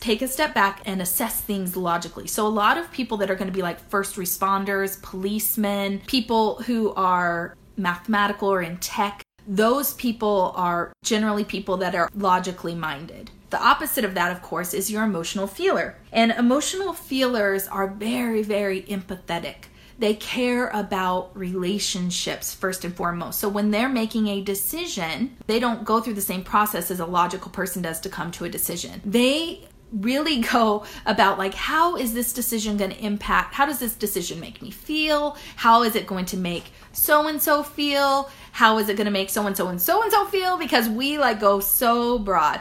take 0.00 0.22
a 0.22 0.28
step 0.28 0.54
back 0.54 0.82
and 0.84 1.00
assess 1.00 1.40
things 1.40 1.76
logically. 1.76 2.26
So, 2.26 2.46
a 2.46 2.48
lot 2.48 2.78
of 2.78 2.90
people 2.92 3.16
that 3.18 3.30
are 3.30 3.34
going 3.34 3.50
to 3.50 3.54
be 3.54 3.62
like 3.62 3.80
first 3.88 4.16
responders, 4.16 5.00
policemen, 5.02 6.02
people 6.06 6.56
who 6.62 6.92
are 6.94 7.56
mathematical 7.76 8.48
or 8.48 8.62
in 8.62 8.76
tech, 8.78 9.22
those 9.46 9.94
people 9.94 10.52
are 10.54 10.92
generally 11.02 11.44
people 11.44 11.76
that 11.78 11.94
are 11.94 12.08
logically 12.14 12.74
minded. 12.74 13.30
The 13.50 13.60
opposite 13.60 14.04
of 14.04 14.14
that, 14.14 14.30
of 14.30 14.42
course, 14.42 14.72
is 14.72 14.92
your 14.92 15.02
emotional 15.02 15.48
feeler. 15.48 15.96
And 16.12 16.30
emotional 16.30 16.92
feelers 16.92 17.66
are 17.66 17.88
very, 17.88 18.42
very 18.42 18.82
empathetic 18.82 19.69
they 20.00 20.14
care 20.14 20.68
about 20.68 21.30
relationships 21.36 22.54
first 22.54 22.84
and 22.86 22.96
foremost. 22.96 23.38
So 23.38 23.48
when 23.50 23.70
they're 23.70 23.88
making 23.88 24.28
a 24.28 24.40
decision, 24.40 25.36
they 25.46 25.60
don't 25.60 25.84
go 25.84 26.00
through 26.00 26.14
the 26.14 26.22
same 26.22 26.42
process 26.42 26.90
as 26.90 27.00
a 27.00 27.06
logical 27.06 27.50
person 27.50 27.82
does 27.82 28.00
to 28.00 28.08
come 28.08 28.30
to 28.32 28.46
a 28.46 28.48
decision. 28.48 29.02
They 29.04 29.68
really 29.92 30.40
go 30.52 30.84
about 31.04 31.38
like 31.38 31.54
how 31.54 31.96
is 31.96 32.14
this 32.14 32.32
decision 32.32 32.76
going 32.76 32.90
to 32.90 33.04
impact 33.04 33.54
how 33.54 33.66
does 33.66 33.80
this 33.80 33.94
decision 33.96 34.38
make 34.38 34.62
me 34.62 34.70
feel 34.70 35.36
how 35.56 35.82
is 35.82 35.96
it 35.96 36.06
going 36.06 36.24
to 36.24 36.36
make 36.36 36.70
so 36.92 37.26
and 37.26 37.42
so 37.42 37.62
feel 37.62 38.30
how 38.52 38.78
is 38.78 38.88
it 38.88 38.96
going 38.96 39.06
to 39.06 39.10
make 39.10 39.28
so 39.28 39.46
and 39.48 39.56
so 39.56 39.66
and 39.66 39.82
so 39.82 40.00
and 40.02 40.12
so 40.12 40.24
feel 40.26 40.56
because 40.56 40.88
we 40.88 41.18
like 41.18 41.40
go 41.40 41.58
so 41.58 42.20
broad 42.20 42.60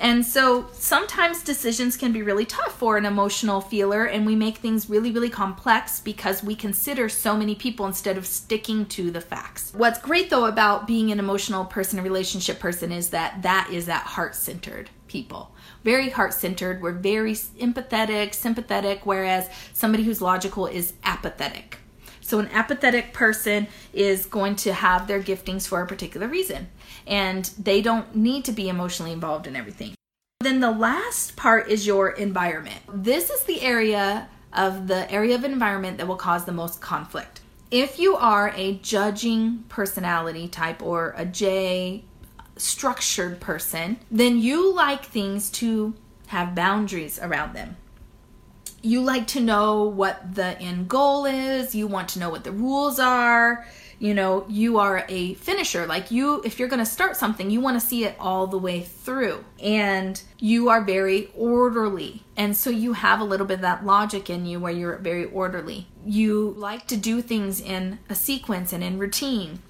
and 0.00 0.24
so 0.24 0.68
sometimes 0.72 1.42
decisions 1.42 1.96
can 1.96 2.12
be 2.12 2.22
really 2.22 2.44
tough 2.44 2.78
for 2.78 2.96
an 2.96 3.04
emotional 3.04 3.60
feeler, 3.60 4.04
and 4.04 4.24
we 4.24 4.36
make 4.36 4.58
things 4.58 4.88
really, 4.88 5.10
really 5.10 5.30
complex 5.30 6.00
because 6.00 6.42
we 6.42 6.54
consider 6.54 7.08
so 7.08 7.36
many 7.36 7.54
people 7.54 7.86
instead 7.86 8.16
of 8.16 8.26
sticking 8.26 8.86
to 8.86 9.10
the 9.10 9.20
facts. 9.20 9.72
What's 9.74 9.98
great 10.00 10.30
though 10.30 10.46
about 10.46 10.86
being 10.86 11.10
an 11.10 11.18
emotional 11.18 11.64
person, 11.64 11.98
a 11.98 12.02
relationship 12.02 12.60
person, 12.60 12.92
is 12.92 13.10
that 13.10 13.42
that 13.42 13.70
is 13.72 13.86
that 13.86 14.04
heart 14.04 14.34
centered 14.34 14.90
people. 15.08 15.52
Very 15.84 16.10
heart 16.10 16.34
centered. 16.34 16.80
We're 16.80 16.92
very 16.92 17.32
empathetic, 17.32 18.34
sympathetic, 18.34 19.04
whereas 19.04 19.48
somebody 19.72 20.04
who's 20.04 20.20
logical 20.20 20.66
is 20.66 20.92
apathetic. 21.02 21.78
So, 22.20 22.38
an 22.38 22.48
apathetic 22.52 23.14
person 23.14 23.68
is 23.94 24.26
going 24.26 24.56
to 24.56 24.74
have 24.74 25.06
their 25.06 25.22
giftings 25.22 25.66
for 25.66 25.80
a 25.80 25.86
particular 25.86 26.28
reason 26.28 26.68
and 27.08 27.46
they 27.58 27.80
don't 27.80 28.14
need 28.14 28.44
to 28.44 28.52
be 28.52 28.68
emotionally 28.68 29.12
involved 29.12 29.46
in 29.46 29.56
everything. 29.56 29.94
Then 30.40 30.60
the 30.60 30.70
last 30.70 31.34
part 31.34 31.68
is 31.68 31.86
your 31.86 32.10
environment. 32.10 32.80
This 32.92 33.30
is 33.30 33.42
the 33.42 33.60
area 33.62 34.28
of 34.52 34.86
the 34.86 35.10
area 35.10 35.34
of 35.34 35.44
environment 35.44 35.98
that 35.98 36.06
will 36.06 36.16
cause 36.16 36.44
the 36.44 36.52
most 36.52 36.80
conflict. 36.80 37.40
If 37.70 37.98
you 37.98 38.16
are 38.16 38.52
a 38.54 38.74
judging 38.74 39.64
personality 39.68 40.48
type 40.48 40.82
or 40.82 41.14
a 41.16 41.24
J 41.26 42.04
structured 42.56 43.40
person, 43.40 43.98
then 44.10 44.38
you 44.38 44.72
like 44.72 45.04
things 45.04 45.50
to 45.50 45.94
have 46.28 46.54
boundaries 46.54 47.18
around 47.18 47.54
them. 47.54 47.76
You 48.80 49.02
like 49.02 49.26
to 49.28 49.40
know 49.40 49.82
what 49.82 50.34
the 50.34 50.58
end 50.60 50.88
goal 50.88 51.26
is, 51.26 51.74
you 51.74 51.86
want 51.86 52.08
to 52.10 52.20
know 52.20 52.30
what 52.30 52.44
the 52.44 52.52
rules 52.52 52.98
are, 53.00 53.66
you 53.98 54.14
know 54.14 54.44
you 54.48 54.78
are 54.78 55.04
a 55.08 55.34
finisher. 55.34 55.86
Like 55.86 56.10
you 56.10 56.42
if 56.44 56.58
you're 56.58 56.68
going 56.68 56.78
to 56.78 56.86
start 56.86 57.16
something 57.16 57.50
you 57.50 57.60
want 57.60 57.80
to 57.80 57.86
see 57.86 58.04
it 58.04 58.16
all 58.18 58.46
the 58.46 58.58
way 58.58 58.80
through. 58.80 59.44
And 59.60 60.20
you 60.38 60.68
are 60.68 60.82
very 60.82 61.30
orderly. 61.36 62.22
And 62.36 62.56
so 62.56 62.70
you 62.70 62.92
have 62.94 63.20
a 63.20 63.24
little 63.24 63.46
bit 63.46 63.54
of 63.54 63.60
that 63.62 63.84
logic 63.84 64.30
in 64.30 64.46
you 64.46 64.60
where 64.60 64.72
you're 64.72 64.96
very 64.96 65.24
orderly. 65.24 65.88
You 66.04 66.54
like 66.56 66.86
to 66.88 66.96
do 66.96 67.20
things 67.20 67.60
in 67.60 67.98
a 68.08 68.14
sequence 68.14 68.72
and 68.72 68.84
in 68.84 68.98
routine. 68.98 69.60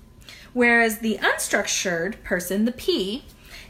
Whereas 0.53 0.99
the 0.99 1.19
unstructured 1.19 2.23
person 2.23 2.65
the 2.65 2.73
p 2.73 3.25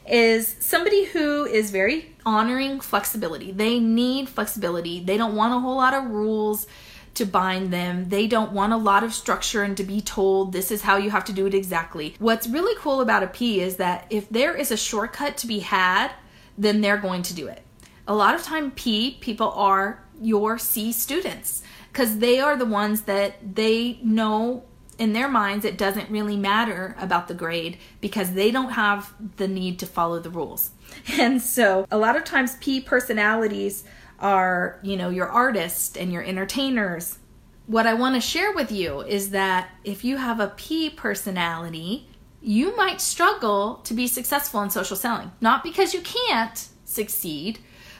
is 0.07 0.57
somebody 0.59 1.05
who 1.05 1.45
is 1.45 1.71
very 1.71 2.17
honoring 2.25 2.81
flexibility. 2.81 3.53
They 3.53 3.79
need 3.79 4.29
flexibility. 4.29 5.01
They 5.01 5.17
don't 5.17 5.37
want 5.37 5.55
a 5.55 5.61
whole 5.61 5.77
lot 5.77 5.95
of 5.95 6.11
rules 6.11 6.67
to 7.15 7.25
bind 7.25 7.73
them. 7.73 8.09
They 8.09 8.27
don't 8.27 8.53
want 8.53 8.73
a 8.73 8.77
lot 8.77 9.05
of 9.05 9.15
structure 9.15 9.63
and 9.63 9.77
to 9.77 9.85
be 9.85 10.01
told 10.01 10.53
this 10.53 10.71
is 10.71 10.83
how 10.83 10.97
you 10.97 11.11
have 11.11 11.25
to 11.27 11.33
do 11.33 11.47
it 11.47 11.55
exactly. 11.55 12.15
What's 12.19 12.47
really 12.47 12.77
cool 12.79 13.01
about 13.01 13.23
a 13.23 13.27
P 13.27 13.61
is 13.61 13.77
that 13.77 14.07
if 14.11 14.29
there 14.29 14.55
is 14.55 14.71
a 14.71 14.77
shortcut 14.77 15.37
to 15.39 15.47
be 15.47 15.61
had, 15.61 16.13
then 16.57 16.81
they're 16.81 16.99
going 16.99 17.23
to 17.23 17.35
do 17.35 17.47
it. 17.47 17.63
A 18.07 18.15
lot 18.15 18.35
of 18.35 18.43
time 18.43 18.71
P 18.71 19.19
people 19.21 19.51
are 19.53 20.05
your 20.21 20.59
C 20.59 20.93
students 20.93 21.63
because 21.93 22.19
they 22.19 22.41
are 22.41 22.57
the 22.57 22.67
ones 22.67 23.03
that 23.03 23.55
they 23.55 23.99
know 24.03 24.65
in 24.99 25.13
their 25.13 25.29
minds 25.29 25.65
it 25.65 25.79
doesn't 25.79 26.11
really 26.11 26.37
matter 26.37 26.97
about 26.99 27.29
the 27.29 27.35
grade 27.35 27.79
because 28.01 28.33
they 28.33 28.51
don't 28.51 28.73
have 28.73 29.15
the 29.37 29.47
need 29.47 29.79
to 29.79 29.87
follow 29.87 30.19
the 30.19 30.31
rules. 30.31 30.71
And 31.19 31.41
so 31.41 31.87
a 31.91 31.99
lot 31.99 32.17
of 32.17 32.25
times 32.25 32.57
P 32.57 32.81
personalities 32.81 33.85
are, 34.19 34.79
you 34.83 34.97
know, 34.97 35.11
your 35.11 35.29
artists 35.29 35.97
and 35.97 36.13
your 36.13 36.23
entertainers. 36.23 37.19
What 37.67 37.87
I 37.87 37.95
want 37.95 38.15
to 38.15 38.21
share 38.21 38.53
with 38.53 38.73
you 38.73 39.01
is 39.03 39.31
that 39.31 39.71
if 39.85 40.05
you 40.05 40.17
have 40.17 40.41
a 40.41 40.55
P 40.57 40.91
personality, 40.91 42.09
you 42.41 42.77
might 42.77 43.01
struggle 43.01 43.77
to 43.85 43.95
be 43.95 44.07
successful 44.07 44.63
in 44.63 44.71
social 44.71 44.97
selling. 44.97 45.33
Not 45.41 45.63
because 45.63 45.93
you 45.93 46.01
can't 46.01 46.69
succeed, 46.85 47.59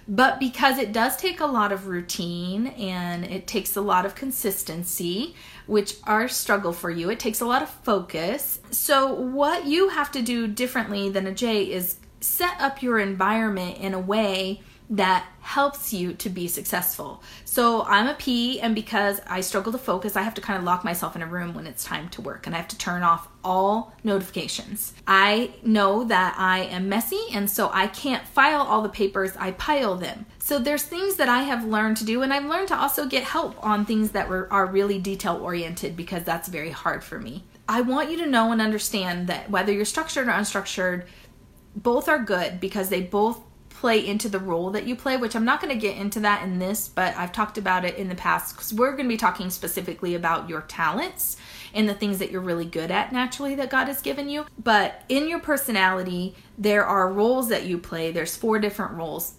but 0.09 0.41
because 0.41 0.79
it 0.79 0.93
does 0.93 1.17
take 1.17 1.41
a 1.41 1.47
lot 1.47 1.71
of 1.71 1.87
routine 1.87 2.69
and 2.69 3.27
it 3.27 3.47
takes 3.47 3.77
a 3.77 3.81
lot 3.83 4.07
of 4.07 4.15
consistency, 4.15 5.35
which 5.67 5.97
are 6.05 6.29
struggle 6.29 6.73
for 6.73 6.91
you. 6.91 7.11
It 7.11 7.21
takes 7.21 7.43
a 7.43 7.47
lot 7.47 7.63
of 7.63 7.69
focus. 7.69 8.61
So, 8.71 9.13
what 9.13 9.67
you 9.67 9.91
have 9.91 10.11
to 10.13 10.23
do 10.23 10.47
differently 10.47 11.11
than 11.11 11.27
a 11.27 11.35
J 11.35 11.71
is 11.71 11.97
set 12.21 12.59
up 12.59 12.83
your 12.83 12.99
environment 12.99 13.79
in 13.79 13.93
a 13.93 14.01
way 14.01 14.63
that 14.91 15.27
helps 15.41 15.93
you 15.93 16.15
to 16.15 16.31
be 16.31 16.49
successful. 16.49 17.23
So 17.45 17.83
I'm 17.83 18.07
a 18.07 18.15
P, 18.15 18.61
and 18.61 18.75
because 18.75 19.21
I 19.27 19.43
struggle 19.43 19.73
to 19.73 19.79
focus, 19.79 20.17
I 20.17 20.23
have 20.23 20.35
to 20.35 20.41
kind 20.41 20.59
of 20.59 20.65
lock 20.65 20.83
myself 20.83 21.15
in 21.15 21.23
a 21.23 21.27
room 21.27 21.55
when 21.55 21.67
it's 21.67 21.85
time 21.85 22.09
to 22.11 22.23
work 22.23 22.47
and 22.47 22.55
I 22.55 22.59
have 22.59 22.69
to 22.69 22.79
turn 22.79 23.03
off 23.03 23.29
all 23.45 23.95
notifications. 24.03 24.95
I 25.07 25.53
know 25.63 26.05
that 26.05 26.37
I 26.39 26.61
am 26.61 26.89
messy, 26.89 27.21
and 27.33 27.51
so 27.51 27.71
I 27.73 27.87
can't 27.87 28.27
file 28.27 28.63
all 28.63 28.83
the 28.83 28.89
papers, 28.89 29.37
I 29.39 29.53
pile 29.53 29.97
them. 29.97 30.27
So 30.39 30.59
there's 30.59 30.85
things 30.85 31.17
that 31.17 31.29
I 31.29 31.43
have 31.43 31.65
learned 31.65 31.99
to 31.99 32.05
do, 32.05 32.23
and 32.23 32.33
I've 32.33 32.47
learned 32.47 32.69
to 32.69 32.79
also 32.79 33.07
get 33.07 33.25
help 33.25 33.63
on 33.65 33.85
things 33.85 34.13
that 34.13 34.29
were, 34.29 34.51
are 34.51 34.67
really 34.67 34.99
detail 34.99 35.37
oriented 35.37 35.97
because 35.97 36.25
that's 36.25 36.49
very 36.49 36.71
hard 36.71 37.05
for 37.05 37.19
me. 37.19 37.45
I 37.69 37.83
want 37.83 38.11
you 38.11 38.17
to 38.19 38.27
know 38.27 38.53
and 38.53 38.63
understand 38.63 39.27
that 39.27 39.51
whether 39.51 39.73
you're 39.73 39.85
structured 39.85 40.29
or 40.29 40.33
unstructured, 40.33 41.05
both 41.77 42.09
are 42.09 42.19
good 42.19 42.61
because 42.61 42.89
they 42.89 43.03
both 43.03 43.41
play 43.79 44.05
into 44.05 44.29
the 44.29 44.41
role 44.41 44.71
that 44.71 44.89
you 44.89 44.97
play, 44.97 45.17
which 45.17 45.37
I'm 45.37 45.45
not 45.45 45.61
going 45.61 45.73
to 45.73 45.79
get 45.81 45.97
into 45.97 46.19
that 46.21 46.43
in 46.43 46.59
this, 46.59 46.89
but 46.89 47.17
I've 47.17 47.31
talked 47.31 47.59
about 47.59 47.85
it 47.85 47.95
in 47.95 48.09
the 48.09 48.17
past 48.17 48.57
because 48.57 48.75
we're 48.75 48.91
going 48.91 49.05
to 49.05 49.09
be 49.09 49.17
talking 49.17 49.51
specifically 49.51 50.17
about 50.17 50.49
your 50.49 50.63
talents 50.63 51.37
and 51.73 51.89
the 51.89 51.95
things 51.95 52.19
that 52.19 52.33
you're 52.33 52.41
really 52.41 52.65
good 52.65 52.91
at 52.91 53.13
naturally 53.13 53.55
that 53.55 53.71
God 53.71 53.87
has 53.87 54.03
given 54.03 54.29
you. 54.29 54.47
But 54.61 55.05
in 55.09 55.29
your 55.29 55.39
personality, 55.39 56.35
there 56.59 56.85
are 56.85 57.13
roles 57.13 57.51
that 57.51 57.67
you 57.67 57.79
play. 57.79 58.11
There's 58.11 58.37
four 58.37 58.59
different 58.59 58.95
roles. 58.95 59.35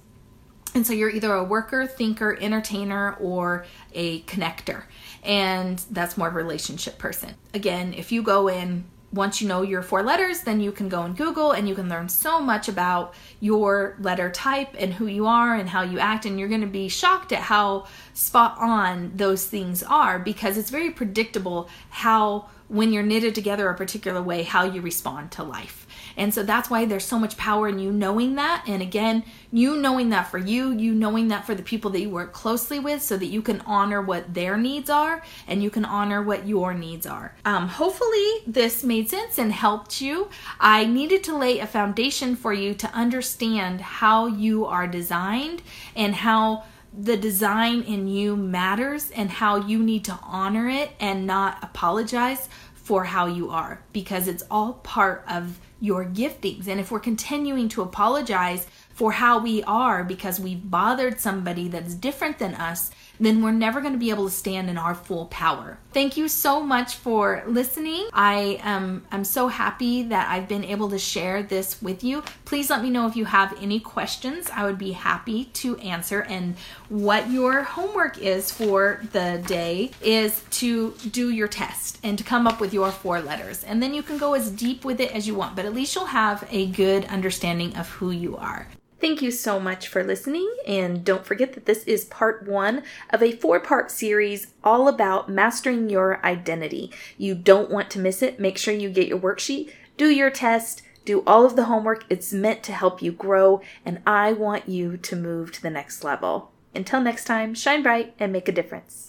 And 0.74 0.88
so 0.88 0.94
you're 0.94 1.10
either 1.10 1.34
a 1.34 1.44
worker, 1.44 1.86
thinker, 1.86 2.38
entertainer, 2.40 3.16
or 3.16 3.66
a 3.92 4.22
connector. 4.22 4.84
And 5.22 5.80
that's 5.92 6.18
more 6.18 6.30
of 6.30 6.34
a 6.34 6.38
relationship 6.38 6.98
person. 6.98 7.36
Again, 7.54 7.94
if 7.94 8.14
you 8.14 8.22
go 8.22 8.48
in 8.48 8.86
once 9.12 9.42
you 9.42 9.48
know 9.48 9.62
your 9.62 9.82
four 9.82 10.04
letters, 10.04 10.42
then 10.42 10.60
you 10.60 10.72
can 10.72 10.88
go 10.88 11.02
and 11.02 11.18
Google 11.18 11.52
and 11.52 11.68
you 11.68 11.76
can 11.76 11.90
learn 11.90 12.10
so 12.10 12.40
much 12.40 12.68
about 12.68 13.14
your 13.40 13.96
letter 14.00 14.30
type 14.30 14.76
and 14.78 14.94
who 14.94 15.08
you 15.08 15.26
are 15.26 15.56
and 15.56 15.70
how 15.70 15.82
you 15.82 16.00
act. 16.00 16.26
And 16.26 16.40
you're 16.40 16.50
going 16.50 16.62
to 16.62 16.68
be 16.68 16.90
shocked 16.90 17.32
at 17.32 17.40
how 17.40 17.88
spot 18.14 18.58
on 18.60 19.12
those 19.16 19.46
things 19.46 19.82
are 19.84 20.20
because 20.20 20.58
it's 20.58 20.70
very 20.70 20.92
predictable 20.92 21.70
how, 21.90 22.50
when 22.68 22.94
you're 22.94 23.04
knitted 23.04 23.34
together 23.34 23.68
a 23.70 23.76
particular 23.76 24.22
way, 24.22 24.44
how 24.44 24.64
you 24.66 24.82
respond 24.82 25.32
to 25.32 25.44
life. 25.44 25.88
And 26.20 26.34
so 26.34 26.44
that's 26.44 26.70
why 26.70 26.84
there's 26.84 27.06
so 27.06 27.18
much 27.18 27.38
power 27.38 27.70
in 27.70 27.80
you 27.80 27.94
knowing 27.94 28.36
that. 28.36 28.66
And 28.68 28.82
again, 28.82 29.24
you 29.52 29.78
knowing 29.78 30.10
that 30.10 30.30
for 30.30 30.38
you, 30.38 30.72
you 30.72 30.94
knowing 30.94 31.30
that 31.30 31.46
for 31.46 31.56
the 31.56 31.64
people 31.64 31.90
that 31.92 32.02
you 32.02 32.10
work 32.10 32.34
closely 32.34 32.78
with 32.78 33.02
so 33.02 33.16
that 33.16 33.28
you 33.28 33.42
can 33.42 33.62
honor 33.62 34.02
what 34.02 34.34
their 34.34 34.58
needs 34.58 34.90
are 34.90 35.24
and 35.48 35.64
you 35.64 35.70
can 35.70 35.86
honor 35.86 36.22
what 36.22 36.46
your 36.46 36.74
needs 36.74 37.08
are. 37.08 37.34
Um, 37.46 37.70
hopefully, 37.70 38.30
this 38.46 38.84
made 38.84 39.10
sense 39.10 39.38
and 39.38 39.54
helped 39.54 40.02
you. 40.02 40.30
I 40.60 40.86
needed 40.86 41.24
to 41.24 41.38
lay 41.38 41.60
a 41.60 41.68
foundation 41.68 42.36
for 42.36 42.52
you 42.52 42.74
to 42.74 42.88
understand 42.88 43.80
how 43.80 44.28
you 44.28 44.66
are 44.66 44.88
designed 44.88 45.62
and 45.96 46.14
how 46.14 46.66
the 46.92 47.16
design 47.16 47.84
in 47.84 48.08
you 48.08 48.36
matters 48.36 49.10
and 49.12 49.30
how 49.30 49.56
you 49.56 49.80
need 49.82 50.04
to 50.04 50.20
honor 50.24 50.68
it 50.68 50.92
and 51.00 51.26
not 51.26 51.60
apologize 51.64 52.50
for 52.74 53.06
how 53.06 53.28
you 53.28 53.52
are 53.52 53.80
because 53.94 54.28
it's 54.28 54.44
all 54.50 54.74
part 54.74 55.24
of 55.30 55.60
your 55.80 56.06
giftings. 56.06 56.68
And 56.68 56.80
if 56.80 56.92
we're 56.92 57.00
continuing 57.00 57.70
to 57.70 57.82
apologize 57.82 58.68
for 59.00 59.14
how 59.14 59.40
we 59.40 59.64
are 59.64 60.04
because 60.04 60.42
we've 60.42 60.70
bothered 60.70 61.22
somebody 61.22 61.70
that's 61.70 61.94
different 61.94 62.38
than 62.38 62.54
us, 62.54 62.92
then 63.18 63.42
we're 63.42 63.52
never 63.52 63.80
going 63.80 63.94
to 63.94 64.00
be 64.00 64.10
able 64.10 64.26
to 64.26 64.32
stand 64.32 64.70
in 64.70 64.78
our 64.78 64.94
full 64.94 65.26
power. 65.28 65.78
Thank 65.94 66.18
you 66.18 66.28
so 66.28 66.60
much 66.60 66.96
for 66.96 67.42
listening. 67.48 68.10
I 68.12 68.60
am 68.62 69.06
I'm 69.10 69.24
so 69.24 69.48
happy 69.48 70.04
that 70.04 70.30
I've 70.30 70.50
been 70.50 70.66
able 70.66 70.90
to 70.90 71.00
share 71.00 71.42
this 71.44 71.82
with 71.82 72.04
you. 72.04 72.24
Please 72.44 72.70
let 72.70 72.82
me 72.82 72.90
know 72.90 73.08
if 73.08 73.16
you 73.16 73.24
have 73.24 73.58
any 73.62 73.80
questions. 73.80 74.50
I 74.54 74.66
would 74.66 74.78
be 74.78 74.92
happy 74.92 75.46
to 75.46 75.78
answer 75.78 76.24
and 76.24 76.58
what 76.90 77.32
your 77.32 77.64
homework 77.64 78.18
is 78.18 78.52
for 78.52 79.02
the 79.14 79.42
day 79.48 79.92
is 80.02 80.44
to 80.52 80.92
do 81.10 81.30
your 81.30 81.48
test 81.48 82.00
and 82.04 82.18
to 82.18 82.26
come 82.26 82.48
up 82.48 82.60
with 82.60 82.74
your 82.74 82.92
four 82.92 83.22
letters. 83.22 83.64
And 83.64 83.82
then 83.82 83.94
you 83.94 84.04
can 84.04 84.18
go 84.18 84.34
as 84.34 84.52
deep 84.52 84.84
with 84.84 85.00
it 85.00 85.16
as 85.16 85.26
you 85.26 85.36
want, 85.36 85.56
but 85.56 85.64
at 85.64 85.74
least 85.74 85.96
you'll 85.96 86.06
have 86.06 86.46
a 86.52 86.68
good 86.68 87.06
understanding 87.06 87.78
of 87.78 87.88
who 87.88 88.12
you 88.12 88.36
are. 88.36 88.68
Thank 89.00 89.22
you 89.22 89.32
so 89.32 89.62
much 89.62 89.88
for 89.88 90.04
listening, 90.04 90.54
and 90.68 91.06
don't 91.06 91.26
forget 91.26 91.54
that 91.54 91.66
this 91.66 91.86
is 91.86 92.04
part 92.04 92.46
one 92.46 92.84
of 93.12 93.24
a 93.24 93.32
four 93.32 93.62
part 93.62 93.92
series 93.92 94.48
all 94.62 94.90
about 94.90 95.30
mastering 95.30 95.90
your 95.90 96.24
identity. 96.26 96.92
You 97.18 97.34
don't 97.34 97.72
want 97.72 97.90
to 97.92 98.00
miss 98.00 98.22
it. 98.22 98.42
Make 98.42 98.58
sure 98.58 98.74
you 98.74 98.90
get 98.90 99.08
your 99.08 99.20
worksheet, 99.20 99.72
do 99.96 100.10
your 100.10 100.30
test, 100.30 100.82
do 101.06 101.24
all 101.26 101.46
of 101.46 101.56
the 101.56 101.66
homework. 101.66 102.04
It's 102.10 102.34
meant 102.34 102.62
to 102.64 102.74
help 102.74 103.02
you 103.02 103.14
grow, 103.14 103.62
and 103.86 104.02
I 104.06 104.34
want 104.34 104.68
you 104.68 104.98
to 104.98 105.16
move 105.16 105.54
to 105.54 105.62
the 105.62 105.70
next 105.70 106.04
level. 106.04 106.52
Until 106.76 107.00
next 107.00 107.24
time, 107.24 107.56
shine 107.56 107.82
bright 107.82 108.14
and 108.20 108.34
make 108.34 108.50
a 108.50 108.52
difference. 108.52 109.09